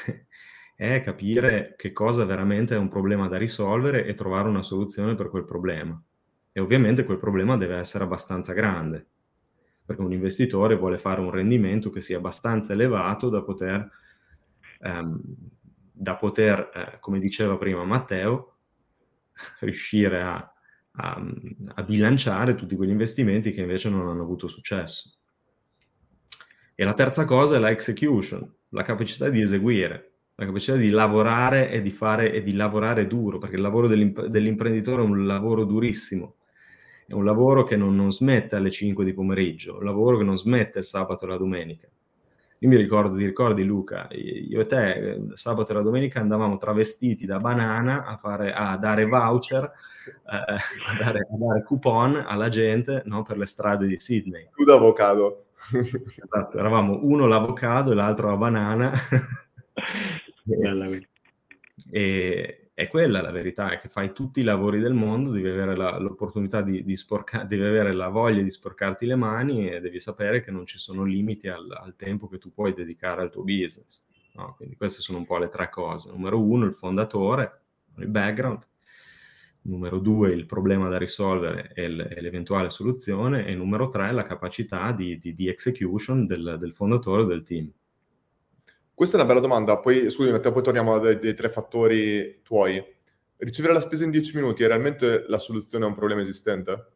[0.77, 5.29] è capire che cosa veramente è un problema da risolvere e trovare una soluzione per
[5.29, 6.01] quel problema.
[6.53, 9.07] E ovviamente quel problema deve essere abbastanza grande,
[9.85, 13.91] perché un investitore vuole fare un rendimento che sia abbastanza elevato da poter,
[14.81, 15.21] ehm,
[15.93, 18.57] da poter eh, come diceva prima Matteo,
[19.61, 20.53] riuscire a,
[20.93, 21.27] a,
[21.75, 25.13] a, bilanciare tutti quegli investimenti che invece non hanno avuto successo.
[26.75, 31.71] E la terza cosa è la execution, la capacità di eseguire, la capacità di lavorare
[31.71, 35.65] e di fare e di lavorare duro, perché il lavoro dell'imp- dell'imprenditore è un lavoro
[35.65, 36.37] durissimo,
[37.07, 40.39] è un lavoro che non, non, smette alle 5 di pomeriggio, un lavoro che non
[40.39, 41.89] smette il sabato e la domenica.
[42.59, 46.57] Io mi ricordo, ti ricordi Luca, io e te eh, sabato e la domenica andavamo
[46.57, 50.55] travestiti da banana a, fare, a dare voucher, eh,
[50.89, 54.49] a, dare, a, dare, coupon alla gente no, per le strade di Sydney.
[54.55, 58.93] Tu da avvocato esatto, eravamo uno l'avocado e l'altro la banana.
[60.47, 60.99] e,
[61.91, 65.77] e, è quella la verità, è che fai tutti i lavori del mondo, devi avere
[65.77, 70.01] la, l'opportunità di, di sporcare, devi avere la voglia di sporcarti le mani e devi
[70.01, 73.45] sapere che non ci sono limiti al, al tempo che tu puoi dedicare al tuo
[73.45, 74.03] business.
[74.35, 74.55] No?
[74.57, 76.11] Quindi queste sono un po' le tre cose.
[76.11, 77.63] Numero uno, il fondatore,
[77.99, 78.67] il background
[79.65, 85.17] numero due il problema da risolvere e, l'eventuale soluzione, e numero tre la capacità di,
[85.19, 87.71] di, di execution del, del fondatore o del team.
[88.95, 92.83] Questa è una bella domanda, poi scusami poi torniamo dai, dai tre fattori tuoi.
[93.37, 96.93] Ricevere la spesa in 10 minuti è realmente la soluzione a un problema esistente?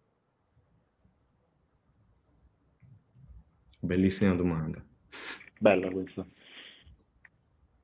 [3.81, 4.81] Bellissima domanda.
[5.59, 6.25] Bella questa.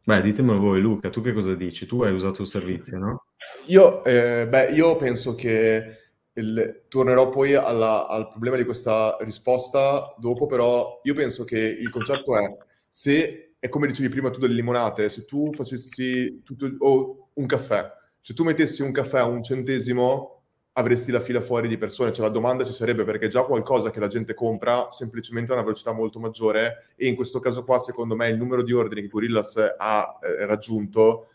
[0.05, 1.87] Beh, ditemelo voi, Luca, tu che cosa dici?
[1.87, 3.25] Tu hai usato il servizio, no?
[3.67, 5.97] Io, eh, beh, io penso che
[6.35, 11.91] il, tornerò poi alla, al problema di questa risposta dopo, però io penso che il
[11.91, 12.49] concetto è
[12.87, 17.91] se, è come dicevi prima tu delle limonate, se tu facessi tutto, o un caffè,
[18.21, 20.43] se tu mettessi un caffè a un centesimo
[20.73, 23.91] avresti la fila fuori di persone, cioè la domanda ci sarebbe perché è già qualcosa
[23.91, 27.79] che la gente compra semplicemente a una velocità molto maggiore e in questo caso qua
[27.79, 31.29] secondo me il numero di ordini che Gorillas ha eh, raggiunto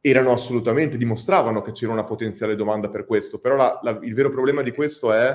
[0.00, 4.30] erano assolutamente, dimostravano che c'era una potenziale domanda per questo, però la, la, il vero
[4.30, 5.32] problema di questo è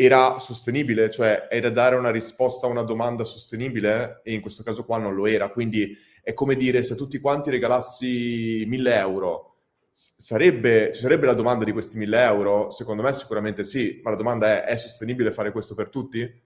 [0.00, 4.84] era sostenibile, cioè era dare una risposta a una domanda sostenibile e in questo caso
[4.84, 5.48] qua non lo era.
[5.48, 5.92] Quindi
[6.22, 9.56] è come dire se tutti quanti regalassi 1000 euro,
[9.90, 12.70] sarebbe, ci sarebbe la domanda di questi 1000 euro?
[12.70, 16.42] Secondo me sicuramente sì, ma la domanda è è sostenibile fare questo per tutti?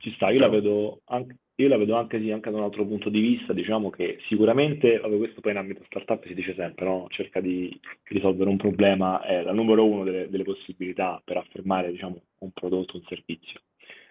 [0.00, 2.84] Ci sta, io la vedo anche, io la vedo anche, sì, anche da un altro
[2.84, 6.84] punto di vista, diciamo che sicuramente, vabbè, questo poi in ambito startup si dice sempre,
[6.84, 7.06] no?
[7.08, 12.20] cerca di risolvere un problema, è la numero uno delle, delle possibilità per affermare diciamo,
[12.40, 13.60] un prodotto, un servizio.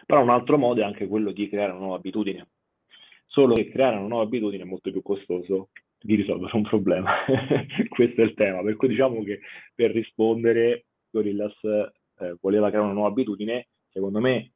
[0.07, 2.47] Però un altro modo è anche quello di creare una nuova abitudine,
[3.27, 5.69] solo che creare una nuova abitudine è molto più costoso
[5.99, 7.11] di risolvere un problema.
[7.89, 9.41] Questo è il tema, per cui diciamo che
[9.73, 14.51] per rispondere Gorillas eh, voleva creare una nuova abitudine, secondo me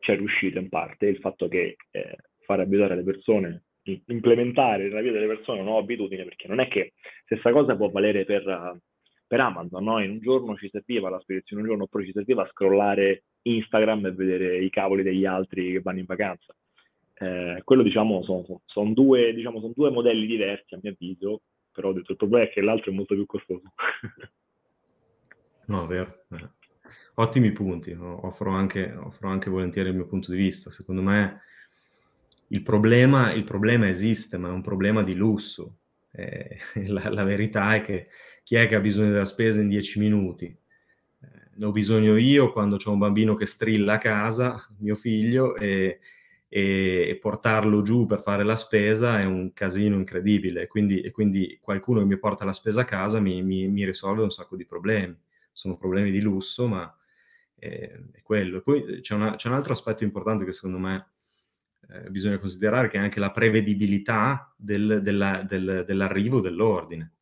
[0.00, 2.16] c'è riuscito in parte il fatto che eh,
[2.46, 3.64] fare abituare le persone,
[4.06, 6.94] implementare nella vita delle persone una nuova abitudine, perché non è che
[7.24, 8.78] stessa cosa può valere per,
[9.26, 10.02] per Amazon, no?
[10.02, 14.12] In un giorno ci serviva la spedizione, un giorno oppure ci serviva scrollare Instagram e
[14.12, 16.54] vedere i cavoli degli altri che vanno in vacanza.
[17.18, 21.42] Eh, quello diciamo sono, sono, due, diciamo son due modelli diversi a mio avviso,
[21.72, 23.72] però ho detto il problema è che l'altro è molto più costoso.
[25.66, 26.24] no, vero.
[26.30, 26.64] Eh
[27.16, 30.70] ottimi punti, offro anche, offro anche volentieri il mio punto di vista.
[30.70, 31.42] Secondo me
[32.48, 35.78] il problema, il problema esiste, ma è un problema di lusso.
[36.12, 38.08] Eh, la, la, verità è che
[38.42, 40.46] chi è che ha bisogno della spesa in dieci minuti?
[40.46, 45.56] Eh, ne ho bisogno io quando ho un bambino che strilla a casa, mio figlio,
[45.56, 46.00] e,
[46.48, 50.66] e, e, portarlo giù per fare la spesa è un casino incredibile.
[50.68, 54.22] Quindi, e quindi qualcuno che mi porta la spesa a casa mi, mi, mi risolve
[54.22, 55.16] un sacco di problemi.
[55.52, 56.94] Sono problemi di lusso, ma
[57.54, 58.58] è, è quello.
[58.58, 61.08] E poi c'è, una, c'è, un altro aspetto importante che secondo me
[61.90, 67.12] eh, bisogna considerare, che anche la prevedibilità del, della, del, dell'arrivo dell'ordine.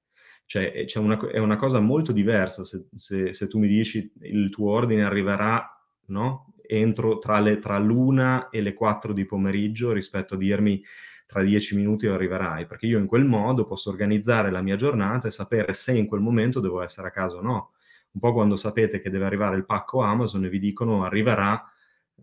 [0.46, 4.72] Cioè, una, è una cosa molto diversa se, se, se, tu mi dici il tuo
[4.72, 5.66] ordine arriverà
[6.08, 6.52] no?
[6.66, 10.82] entro tra, le, tra l'una e le quattro di pomeriggio rispetto a dirmi
[11.26, 15.30] tra dieci minuti arriverai, perché io in quel modo posso organizzare la mia giornata e
[15.30, 17.70] sapere se in quel momento devo essere a casa o no
[18.14, 21.64] un po' quando sapete che deve arrivare il pacco Amazon e vi dicono arriverà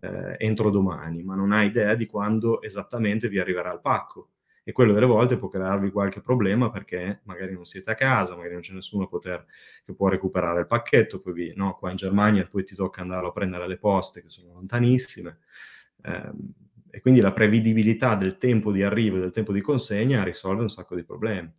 [0.00, 4.28] eh, entro domani, ma non ha idea di quando esattamente vi arriverà il pacco.
[4.64, 8.52] E quello delle volte può crearvi qualche problema perché magari non siete a casa, magari
[8.52, 9.44] non c'è nessuno poter,
[9.84, 13.28] che può recuperare il pacchetto, poi vi, no, qua in Germania poi ti tocca andarlo
[13.30, 15.38] a prendere alle poste che sono lontanissime.
[16.04, 16.30] Eh,
[16.94, 20.68] e quindi la prevedibilità del tempo di arrivo e del tempo di consegna risolve un
[20.68, 21.50] sacco di problemi.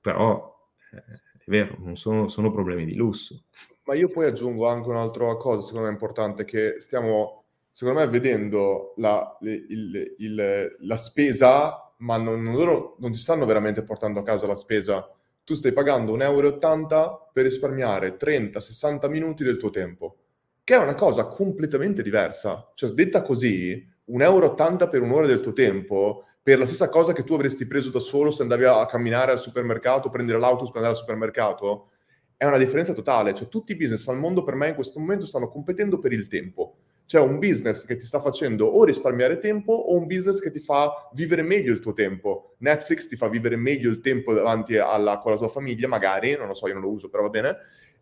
[0.00, 3.44] Però eh, è vero, non sono, sono problemi di lusso.
[3.86, 8.94] Ma io poi aggiungo anche un'altra cosa, secondo me importante, che stiamo, secondo me, vedendo
[8.96, 14.24] la, il, il, la spesa, ma non, non, loro non ti stanno veramente portando a
[14.24, 15.08] casa la spesa.
[15.44, 20.16] Tu stai pagando 1,80 euro per risparmiare 30-60 minuti del tuo tempo,
[20.64, 22.72] che è una cosa completamente diversa.
[22.74, 24.54] Cioè, detta così, 1,80 euro
[24.88, 28.30] per un'ora del tuo tempo per la stessa cosa che tu avresti preso da solo
[28.32, 31.90] se andavi a camminare al supermercato, prendere l'autobus per andare al supermercato,
[32.36, 33.34] è una differenza totale.
[33.34, 36.26] Cioè, tutti i business al mondo per me in questo momento stanno competendo per il
[36.26, 36.76] tempo.
[37.06, 40.58] C'è un business che ti sta facendo o risparmiare tempo o un business che ti
[40.58, 42.56] fa vivere meglio il tuo tempo.
[42.58, 46.48] Netflix ti fa vivere meglio il tempo davanti alla, con la tua famiglia, magari, non
[46.48, 47.56] lo so, io non lo uso, però va bene.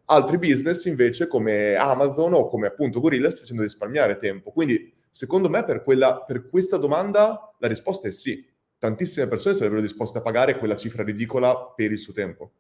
[0.07, 4.51] Altri business invece come Amazon o come appunto Gorilla sta facendo risparmiare tempo.
[4.51, 8.45] Quindi Secondo me per, quella, per questa domanda la risposta è sì.
[8.77, 12.51] Tantissime persone sarebbero disposte a pagare quella cifra ridicola per il suo tempo.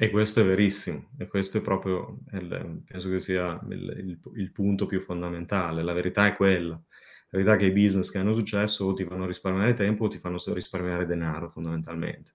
[0.00, 4.52] E questo è verissimo, e questo è proprio, il, penso che sia il, il, il,
[4.52, 5.82] punto più fondamentale.
[5.82, 6.74] La verità è quella.
[6.74, 10.08] La verità è che i business che hanno successo o ti fanno risparmiare tempo o
[10.08, 12.34] ti fanno risparmiare denaro, fondamentalmente.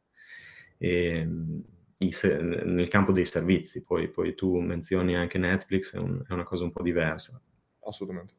[0.77, 6.43] E, nel campo dei servizi, poi, poi, tu menzioni anche Netflix, è, un, è una
[6.43, 7.41] cosa un po' diversa
[7.85, 8.33] assolutamente.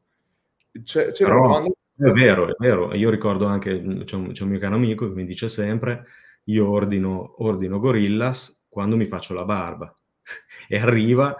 [0.82, 1.70] C'è, c'è Però, domanda...
[1.96, 2.94] È vero, è vero.
[2.94, 3.70] Io ricordo anche,
[4.04, 6.04] c'è un, c'è un, mio caro amico che mi dice sempre,
[6.44, 9.94] io ordino, ordino Gorillas quando mi faccio la barba.
[10.68, 11.36] e, arriva,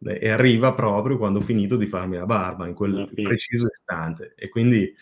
[0.00, 4.34] e arriva proprio quando ho finito di farmi la barba, in quel preciso istante.
[4.36, 4.94] E quindi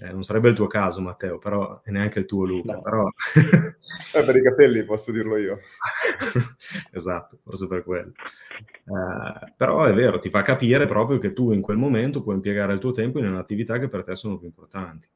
[0.00, 2.74] eh, non sarebbe il tuo caso, Matteo, però e neanche il tuo Luca.
[2.74, 2.82] No.
[2.82, 3.08] Però...
[4.14, 5.60] eh, per i capelli posso dirlo io.
[6.92, 8.12] esatto, forse per quello.
[8.64, 12.72] Eh, però è vero, ti fa capire proprio che tu in quel momento puoi impiegare
[12.72, 15.08] il tuo tempo in un'attività che per te sono più importanti.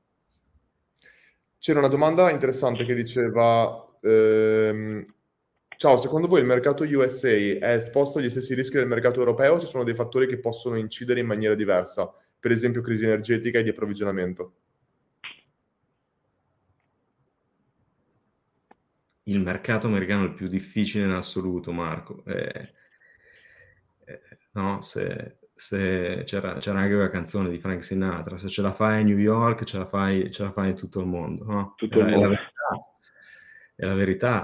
[1.58, 3.86] C'era una domanda interessante che diceva...
[4.02, 5.06] Ehm,
[5.83, 9.59] Ciao, secondo voi il mercato USA è esposto agli stessi rischi del mercato europeo o
[9.59, 12.09] ci sono dei fattori che possono incidere in maniera diversa,
[12.39, 14.53] per esempio crisi energetica e di approvvigionamento?
[19.24, 22.22] il mercato americano è il più difficile in assoluto, Marco.
[22.26, 22.74] Eh,
[24.05, 24.20] eh,
[24.53, 29.01] no, se, se c'era, c'era, anche una canzone di Frank Sinatra, se ce la fai
[29.01, 31.45] a New York, ce la fai, ce la fai in tutto il mondo.
[31.45, 31.74] No?
[31.76, 32.91] Tutto il mondo è la verità,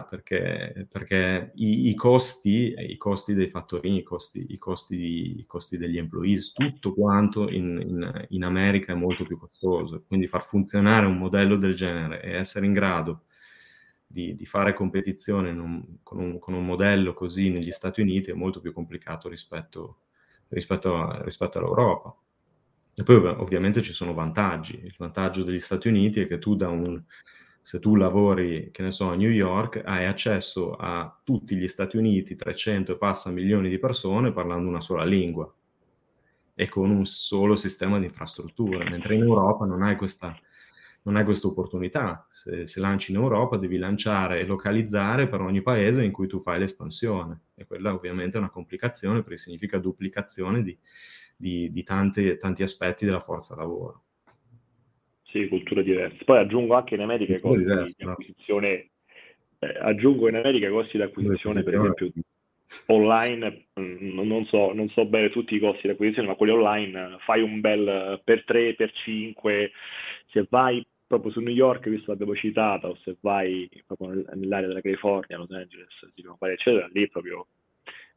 [0.09, 5.77] perché, perché i, i, costi, i costi dei fattorini, i costi, i costi, i costi
[5.77, 10.03] degli employees, tutto quanto in, in, in, America è molto più costoso.
[10.07, 13.27] Quindi far funzionare un modello del genere e essere in grado
[14.05, 18.35] di, di fare competizione un, con, un, con, un, modello così negli Stati Uniti è
[18.35, 20.01] molto più complicato rispetto,
[20.49, 22.17] rispetto, a, rispetto all'Europa.
[22.95, 24.81] E poi ovviamente ci sono vantaggi.
[24.83, 27.01] Il vantaggio degli Stati Uniti è che tu da un
[27.61, 31.97] se tu lavori, che ne so, a New York, hai accesso a tutti gli Stati
[31.97, 35.53] Uniti, 300 e passa milioni di persone parlando una sola lingua
[36.55, 40.37] e con un solo sistema di infrastrutture, mentre in Europa non hai questa,
[41.03, 42.27] non hai questa opportunità.
[42.31, 46.41] Se, se, lanci in Europa devi lanciare e localizzare per ogni paese in cui tu
[46.41, 50.77] fai l'espansione e quella ovviamente è una complicazione perché significa duplicazione di,
[51.37, 54.03] di, di tanti, tanti aspetti della forza lavoro.
[55.31, 56.25] Sì, culture diverse.
[56.25, 58.91] Poi aggiungo anche in America i costi diverse, di acquisizione,
[59.59, 62.11] eh, aggiungo in America i costi di acquisizione, per esempio,
[62.87, 67.17] online, mm, non so, non so bene tutti i costi di acquisizione, ma quelli online,
[67.21, 69.71] fai un bel per 3, per 5,
[70.31, 74.81] se vai proprio su New York, visto l'abbiamo citata, o se vai proprio nell'area della
[74.81, 75.89] California, Los Angeles,
[76.53, 77.47] eccetera, lì proprio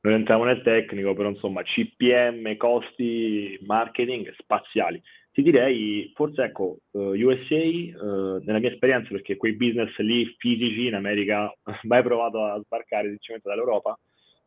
[0.02, 5.02] non entriamo nel tecnico, però insomma CPM, costi, marketing spaziali.
[5.32, 10.88] Ti direi, forse ecco, eh, USA, eh, nella mia esperienza, perché quei business lì fisici
[10.88, 13.98] in America mai provato a sbarcare sinceramente dall'Europa,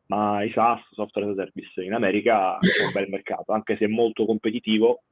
[0.06, 3.84] ma i SaaS, software as a service, in America c'è un bel mercato, anche se
[3.84, 5.02] è molto competitivo,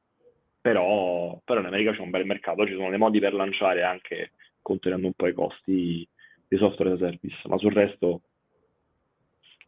[0.61, 4.31] però, però in America c'è un bel mercato, ci sono dei modi per lanciare anche
[4.61, 6.07] contenendo un po' i costi
[6.47, 8.21] di software as a service, ma sul resto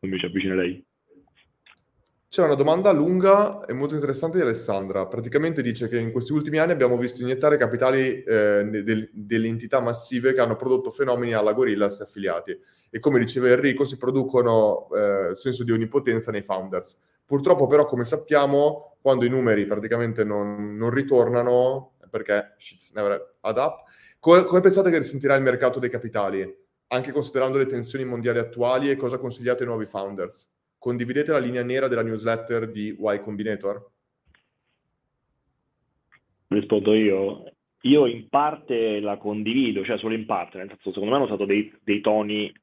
[0.07, 0.85] mi ci avvicinerei.
[2.27, 5.07] C'è una domanda lunga e molto interessante di Alessandra.
[5.07, 9.79] Praticamente dice che in questi ultimi anni abbiamo visto iniettare capitali eh, del, delle entità
[9.79, 12.59] massive che hanno prodotto fenomeni alla Gorillas e affiliati.
[12.89, 16.99] E come diceva Enrico, si producono eh, senso di onnipotenza nei founders.
[17.25, 23.57] Purtroppo però, come sappiamo, quando i numeri praticamente non, non ritornano, perché shit's never add
[23.57, 23.83] up,
[24.19, 26.64] come pensate che risentirà il mercato dei capitali?
[26.87, 30.53] Anche considerando le tensioni mondiali attuali e cosa consigliate ai nuovi founders?
[30.85, 33.89] condividete la linea nera della newsletter di Y Combinator?
[36.49, 37.51] Rispondo io.
[37.81, 41.45] Io in parte la condivido, cioè solo in parte, nel senso secondo me hanno usato
[41.45, 42.53] dei, dei toni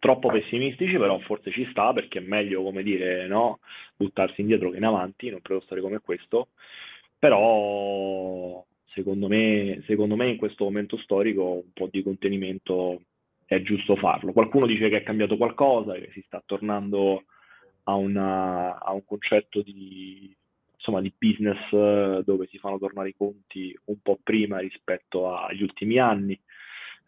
[0.00, 3.60] troppo pessimistici, però forse ci sta perché è meglio, come dire, no?
[3.94, 6.48] buttarsi indietro che in avanti, non credo stare come questo,
[7.16, 13.02] però secondo me, secondo me in questo momento storico un po' di contenimento
[13.48, 14.32] è giusto farlo.
[14.32, 17.24] Qualcuno dice che è cambiato qualcosa, che si sta tornando
[17.84, 20.36] a, una, a un concetto di,
[20.74, 25.62] insomma, di business eh, dove si fanno tornare i conti un po' prima rispetto agli
[25.62, 26.38] ultimi anni.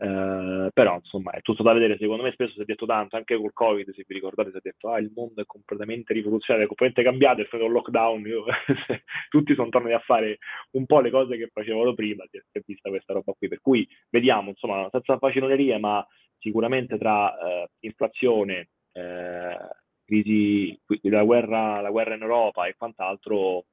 [0.01, 3.36] Uh, però insomma è tutto da vedere secondo me spesso si è detto tanto anche
[3.36, 6.74] col covid se vi ricordate si è detto ah il mondo è completamente rivoluzionario è
[6.74, 8.45] completamente cambiato è stato un lockdown io,
[9.28, 10.38] tutti sono tornati a fare
[10.70, 13.86] un po' le cose che facevano prima si è vista questa roba qui per cui
[14.09, 16.03] vediamo insomma senza facilonerie ma
[16.41, 19.68] sicuramente tra uh, inflazione uh,
[20.05, 23.66] crisi, la guerra, la guerra in Europa e quant'altro,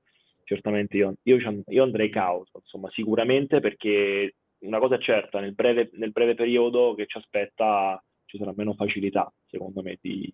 [0.43, 5.89] certamente io, io, io andrei causa, insomma, sicuramente perché una cosa è certa, nel breve,
[5.93, 10.32] nel breve periodo che ci aspetta ci sarà meno facilità, secondo me, di,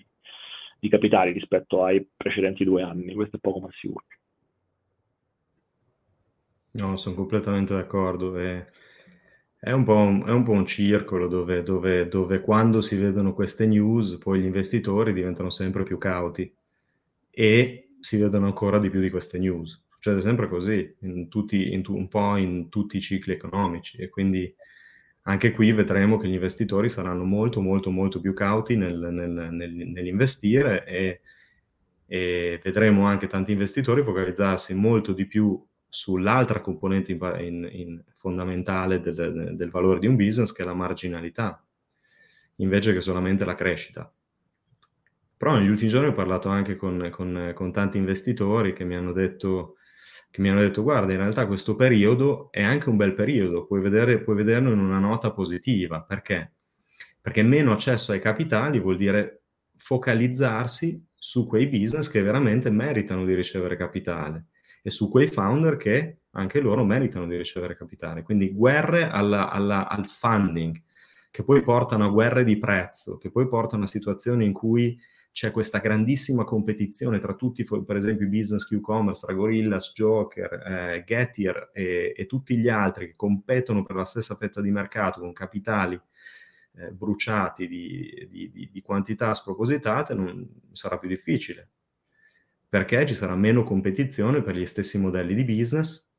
[0.80, 4.06] di capitali rispetto ai precedenti due anni, questo è poco ma sicuro.
[6.72, 8.38] No, sono completamente d'accordo.
[8.40, 8.66] E
[9.64, 13.34] è un po' un, è un, po un circolo dove, dove, dove, quando si vedono
[13.34, 16.54] queste news poi gli investitori diventano sempre più cauti
[17.30, 19.82] e si vedono ancora di più di queste news.
[19.88, 24.10] Succede sempre così, in tutti, in tu, un po' in tutti i cicli economici e
[24.10, 24.54] quindi
[25.22, 29.74] anche qui vedremo che gli investitori saranno molto molto molto più cauti nel, nel, nel,
[29.74, 31.22] nell'investire e,
[32.06, 35.58] e vedremo anche tanti investitori focalizzarsi molto di più
[35.94, 40.74] sull'altra componente in, in, in fondamentale del, del, valore di un business, che è la
[40.74, 41.64] marginalità,
[42.56, 44.12] invece che solamente la crescita.
[45.38, 49.12] Però negli ultimi giorni ho parlato anche con, con, con tanti investitori che mi, hanno
[49.12, 49.76] detto,
[50.32, 53.80] che mi hanno detto, guarda, in realtà questo periodo è anche un bel periodo, puoi,
[53.80, 56.02] vedere, puoi vederlo in una nota positiva.
[56.02, 56.54] Perché?
[57.22, 59.44] Perché meno accesso ai capitali vuol dire
[59.78, 64.48] focalizzarsi su quei business che veramente meritano di ricevere capitale
[64.84, 68.22] e su quei founder che anche loro meritano di ricevere capitale.
[68.22, 70.80] Quindi guerre alla, alla, al funding
[71.32, 75.00] che poi portano a guerre di prezzo, che poi portano a situazioni in cui
[75.32, 81.04] c'è questa grandissima competizione tra tutti, per esempio i business Q-commerce, tra Gorillas, Joker, eh,
[81.08, 85.34] Getir e, e, tutti gli altri che competono per la stessa fetta di mercato con
[85.34, 86.00] capitali
[86.76, 91.70] eh, bruciati di, di, di, di, quantità spropositate, non sarà più difficile,
[92.74, 96.12] perché ci sarà meno competizione per gli stessi modelli di business,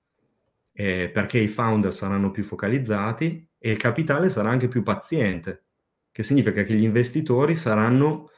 [0.70, 5.64] eh, perché i founder saranno più focalizzati e il capitale sarà anche più paziente,
[6.12, 8.30] che significa che gli investitori saranno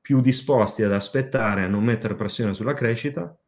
[0.00, 3.40] più disposti ad aspettare, a non mettere pressione sulla crescita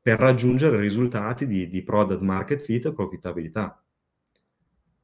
[0.00, 3.80] per raggiungere risultati di, di product market fit e profittabilità.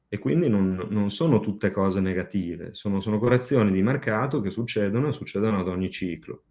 [0.09, 5.07] E quindi non, non sono tutte cose negative, sono, sono, correzioni di mercato che succedono
[5.07, 6.43] e succedono ad ogni ciclo.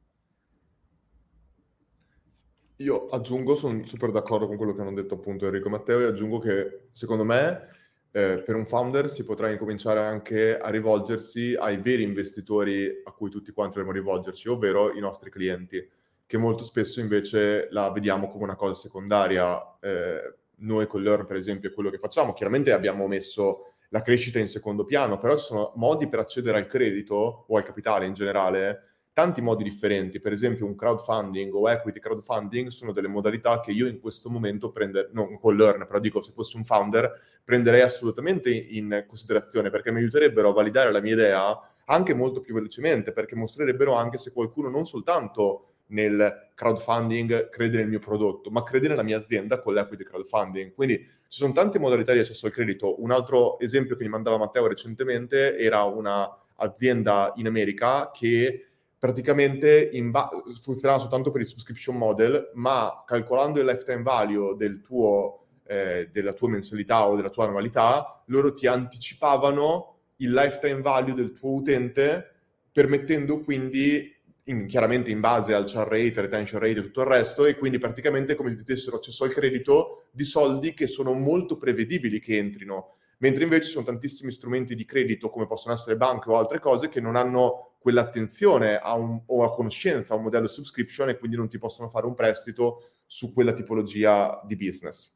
[2.81, 6.05] Io aggiungo, sono super d'accordo con quello che hanno detto appunto Enrico e Matteo, e
[6.05, 7.69] aggiungo che secondo me
[8.13, 13.31] eh, per un founder si potrà incominciare anche a rivolgersi ai veri investitori a cui
[13.31, 15.89] tutti quanti dovremmo rivolgerci, ovvero i nostri clienti,
[16.27, 19.79] che molto spesso invece la vediamo come una cosa secondaria.
[19.81, 22.35] Eh, noi con Learn, per esempio, è quello che facciamo.
[22.35, 26.67] Chiaramente abbiamo messo la crescita in secondo piano, però ci sono modi per accedere al
[26.67, 32.01] credito o al capitale in generale tanti modi differenti, per esempio un crowdfunding o equity
[32.01, 36.21] crowdfunding sono delle modalità che io in questo momento prendo, non con Learn, però dico
[36.21, 37.11] se fossi un founder,
[37.43, 42.53] prenderei assolutamente in considerazione perché mi aiuterebbero a validare la mia idea anche molto più
[42.53, 48.65] velocemente, perché mostrerebbero anche se qualcuno non soltanto nel crowdfunding crede nel mio prodotto, ma
[48.65, 50.75] crede nella mia azienda con l'equity crowdfunding.
[50.75, 53.01] Quindi ci sono tante modalità di accesso al credito.
[53.03, 58.66] Un altro esempio che mi mandava Matteo recentemente era un'azienda in America che
[59.07, 60.29] praticamente ba-
[60.61, 66.33] funzionava soltanto per il subscription model, ma calcolando il lifetime value del tuo, eh, della
[66.33, 72.33] tua mensilità o della tua annualità, loro ti anticipavano il lifetime value del tuo utente,
[72.73, 74.13] permettendo quindi,
[74.45, 77.79] in, chiaramente in base al char rate, retention rate e tutto il resto, e quindi
[77.79, 82.39] praticamente come se ti dessero accesso al credito di soldi che sono molto prevedibili che
[82.39, 82.97] entrino.
[83.19, 86.89] Mentre invece ci sono tantissimi strumenti di credito come possono essere banche o altre cose
[86.89, 91.37] che non hanno quell'attenzione a un, o a conoscenza a un modello subscription e quindi
[91.37, 95.15] non ti possono fare un prestito su quella tipologia di business.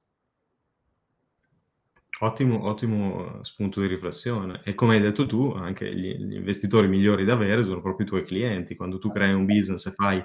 [2.20, 4.60] Ottimo, ottimo spunto di riflessione.
[4.64, 8.08] E come hai detto tu, anche gli, gli, investitori migliori da avere sono proprio i
[8.08, 8.76] tuoi clienti.
[8.76, 10.24] Quando tu crei un business e fai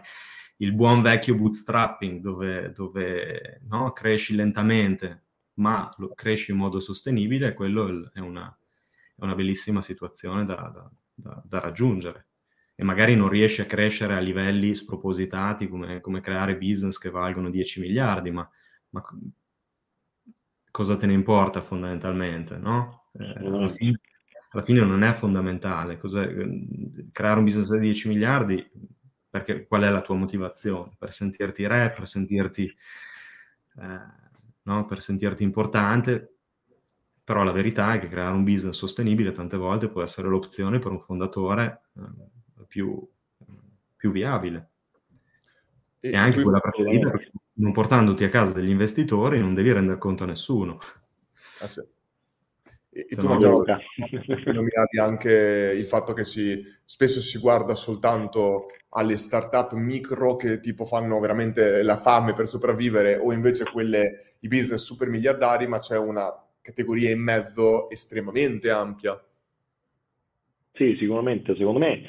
[0.57, 5.23] il buon vecchio bootstrapping dove, dove no, cresci lentamente,
[5.55, 8.55] ma lo cresci in modo sostenibile, quello è una,
[9.15, 12.27] è una bellissima situazione da, da, da, da, raggiungere.
[12.76, 17.49] E magari non riesci a crescere a livelli spropositati come, come creare business che valgono
[17.49, 18.49] 10 miliardi, ma,
[18.89, 19.03] ma
[20.71, 23.05] cosa te ne importa fondamentalmente, no?
[23.13, 23.99] Eh, alla, fine,
[24.49, 25.97] alla, fine, non è fondamentale.
[25.97, 26.28] Cos'è?
[27.13, 28.69] Creare un business da 10 miliardi,
[29.30, 30.95] perché, qual è la tua motivazione?
[30.97, 32.76] Per sentirti re, per sentirti...
[33.78, 34.23] Eh,
[34.65, 34.86] no?
[34.86, 36.38] per sentirti importante,
[37.23, 40.91] però la verità è che creare un business sostenibile tante volte può essere l'opzione per
[40.91, 42.01] un fondatore eh,
[42.67, 43.07] più,
[43.95, 44.69] più, viabile.
[45.99, 49.97] E, e anche quella preferita, perché non portandoti a casa degli investitori non devi rendere
[49.97, 50.79] conto a nessuno.
[51.61, 51.81] Ah, sì.
[52.89, 59.17] E, e tu no, nominavi anche il fatto che si, spesso si guarda soltanto alle
[59.17, 64.83] start-up micro che tipo fanno veramente la fame per sopravvivere o invece quelle, i business
[64.83, 66.31] super miliardari, ma c'è una
[66.61, 69.21] categoria in mezzo estremamente ampia.
[70.73, 72.01] Sì, sicuramente, secondo me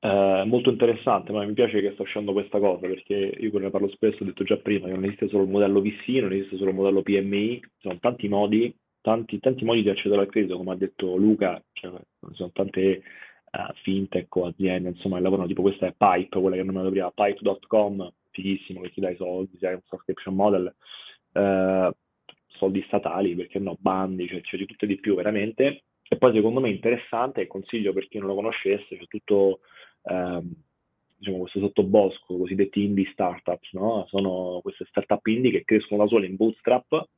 [0.00, 3.88] eh, molto interessante, ma mi piace che sta uscendo questa cosa perché io ne parlo
[3.88, 6.70] spesso, ho detto già prima, che non esiste solo il modello VC, non esiste solo
[6.70, 10.72] il modello PMI, ci sono tanti modi, tanti, tanti modi di accedere al credito, come
[10.72, 13.02] ha detto Luca, cioè, ci sono tante
[13.50, 18.12] uh, fintech o aziende, insomma, lavorano tipo questa è Pipe, quella che nominato prima, pipe.com,
[18.30, 20.74] fighissimo, che ti dai soldi, hai un subscription model,
[21.32, 21.90] uh,
[22.46, 25.82] soldi statali, perché no, bandi, cioè c'è di tutto e di più veramente.
[26.10, 29.60] E poi secondo me interessante, e consiglio per chi non lo conoscesse, c'è tutto
[30.02, 30.52] um,
[31.16, 34.06] diciamo, questo sottobosco, cosiddetti indie startups, no?
[34.08, 37.08] Sono queste startup indie che crescono da sole in bootstrap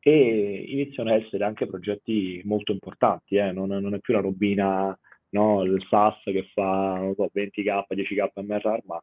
[0.00, 3.52] e iniziano a essere anche progetti molto importanti, eh?
[3.52, 4.98] non, non, è più la robina
[5.30, 5.62] no?
[5.62, 9.02] il SaaS che fa so, 20k, 10k MRR, ma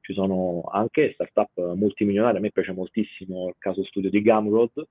[0.00, 2.38] ci sono anche startup multimilionarie.
[2.38, 4.86] A me piace moltissimo il caso studio di Gumroad,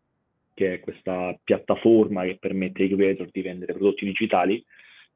[0.54, 4.64] che è questa piattaforma che permette ai creator di vendere prodotti digitali.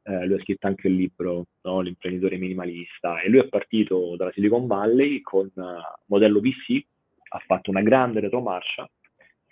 [0.05, 1.79] Eh, lui ha scritto anche il libro no?
[1.79, 5.61] L'imprenditore minimalista e lui è partito dalla Silicon Valley con uh,
[6.07, 6.85] modello VC,
[7.29, 8.89] ha fatto una grande retromarcia,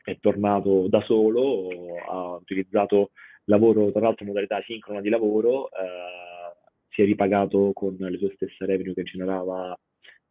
[0.03, 3.11] è tornato da solo, ha utilizzato
[3.45, 6.51] lavoro, tra l'altro modalità sincrona di lavoro, eh,
[6.89, 9.77] si è ripagato con le sue stesse revenue che generava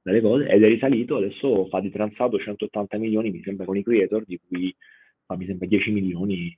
[0.03, 3.83] dalle cose ed è risalito, adesso fa di transato 180 milioni, mi sembra, con i
[3.83, 4.75] creator, di cui
[5.25, 6.57] fa, mi sembra 10 milioni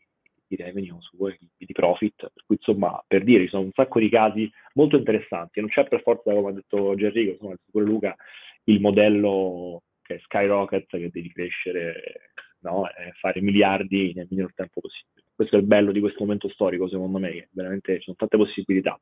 [0.54, 1.16] di revenue su
[1.56, 5.60] di profit, per cui insomma, per dire, ci sono un sacco di casi molto interessanti,
[5.60, 8.16] non c'è per forza, come ha detto Gerrico, insomma, pure Luca,
[8.64, 12.86] il modello che è Skyrocket che devi crescere no?
[12.88, 15.24] e fare miliardi nel minor tempo possibile.
[15.34, 18.36] Questo è il bello di questo momento storico, secondo me, che veramente ci sono tante
[18.36, 19.00] possibilità.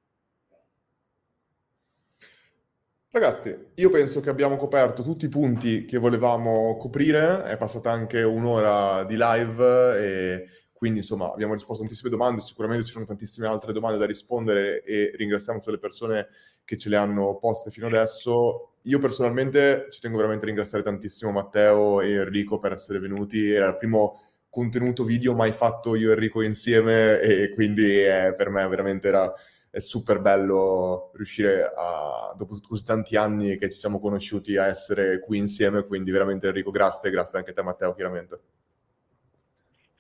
[3.12, 8.22] Ragazzi, io penso che abbiamo coperto tutti i punti che volevamo coprire, è passata anche
[8.22, 10.46] un'ora di live e
[10.80, 14.82] quindi insomma abbiamo risposto a tantissime domande, sicuramente ci sono tantissime altre domande da rispondere
[14.82, 16.28] e ringraziamo tutte le persone
[16.64, 18.76] che ce le hanno poste fino adesso.
[18.84, 23.68] Io personalmente ci tengo veramente a ringraziare tantissimo Matteo e Enrico per essere venuti, era
[23.68, 28.66] il primo contenuto video mai fatto io e Enrico insieme e quindi eh, per me
[28.66, 29.30] veramente era
[29.68, 35.20] è super bello riuscire a, dopo così tanti anni che ci siamo conosciuti, a essere
[35.20, 35.84] qui insieme.
[35.84, 38.40] Quindi veramente Enrico, grazie, grazie anche a te Matteo, chiaramente.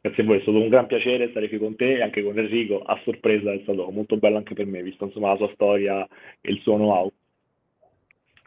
[0.00, 2.38] Grazie a voi, è stato un gran piacere stare qui con te e anche con
[2.38, 6.06] Enrico, a sorpresa è stato molto bello anche per me, visto insomma la sua storia
[6.40, 7.12] e il suo know-how.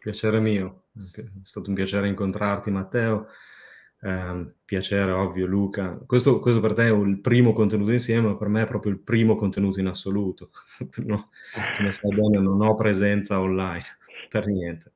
[0.01, 3.27] Piacere mio, è stato un piacere incontrarti Matteo
[4.03, 5.97] eh, piacere, ovvio, Luca.
[6.05, 8.99] Questo, questo, per te è il primo contenuto insieme, ma per me è proprio il
[8.99, 10.51] primo contenuto in assoluto.
[11.05, 11.29] no,
[11.77, 13.83] come sai bene, non ho presenza online,
[14.29, 14.91] per niente.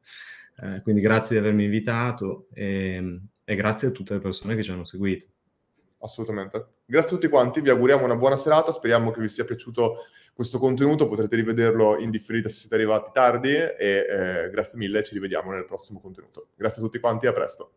[0.59, 4.71] Eh, quindi grazie di avermi invitato e, e grazie a tutte le persone che ci
[4.71, 5.27] hanno seguito.
[5.99, 6.65] Assolutamente.
[6.85, 9.97] Grazie a tutti quanti, vi auguriamo una buona serata, speriamo che vi sia piaciuto
[10.33, 15.15] questo contenuto, potrete rivederlo in differita se siete arrivati tardi e eh, grazie mille, ci
[15.15, 16.49] rivediamo nel prossimo contenuto.
[16.55, 17.71] Grazie a tutti quanti, a presto.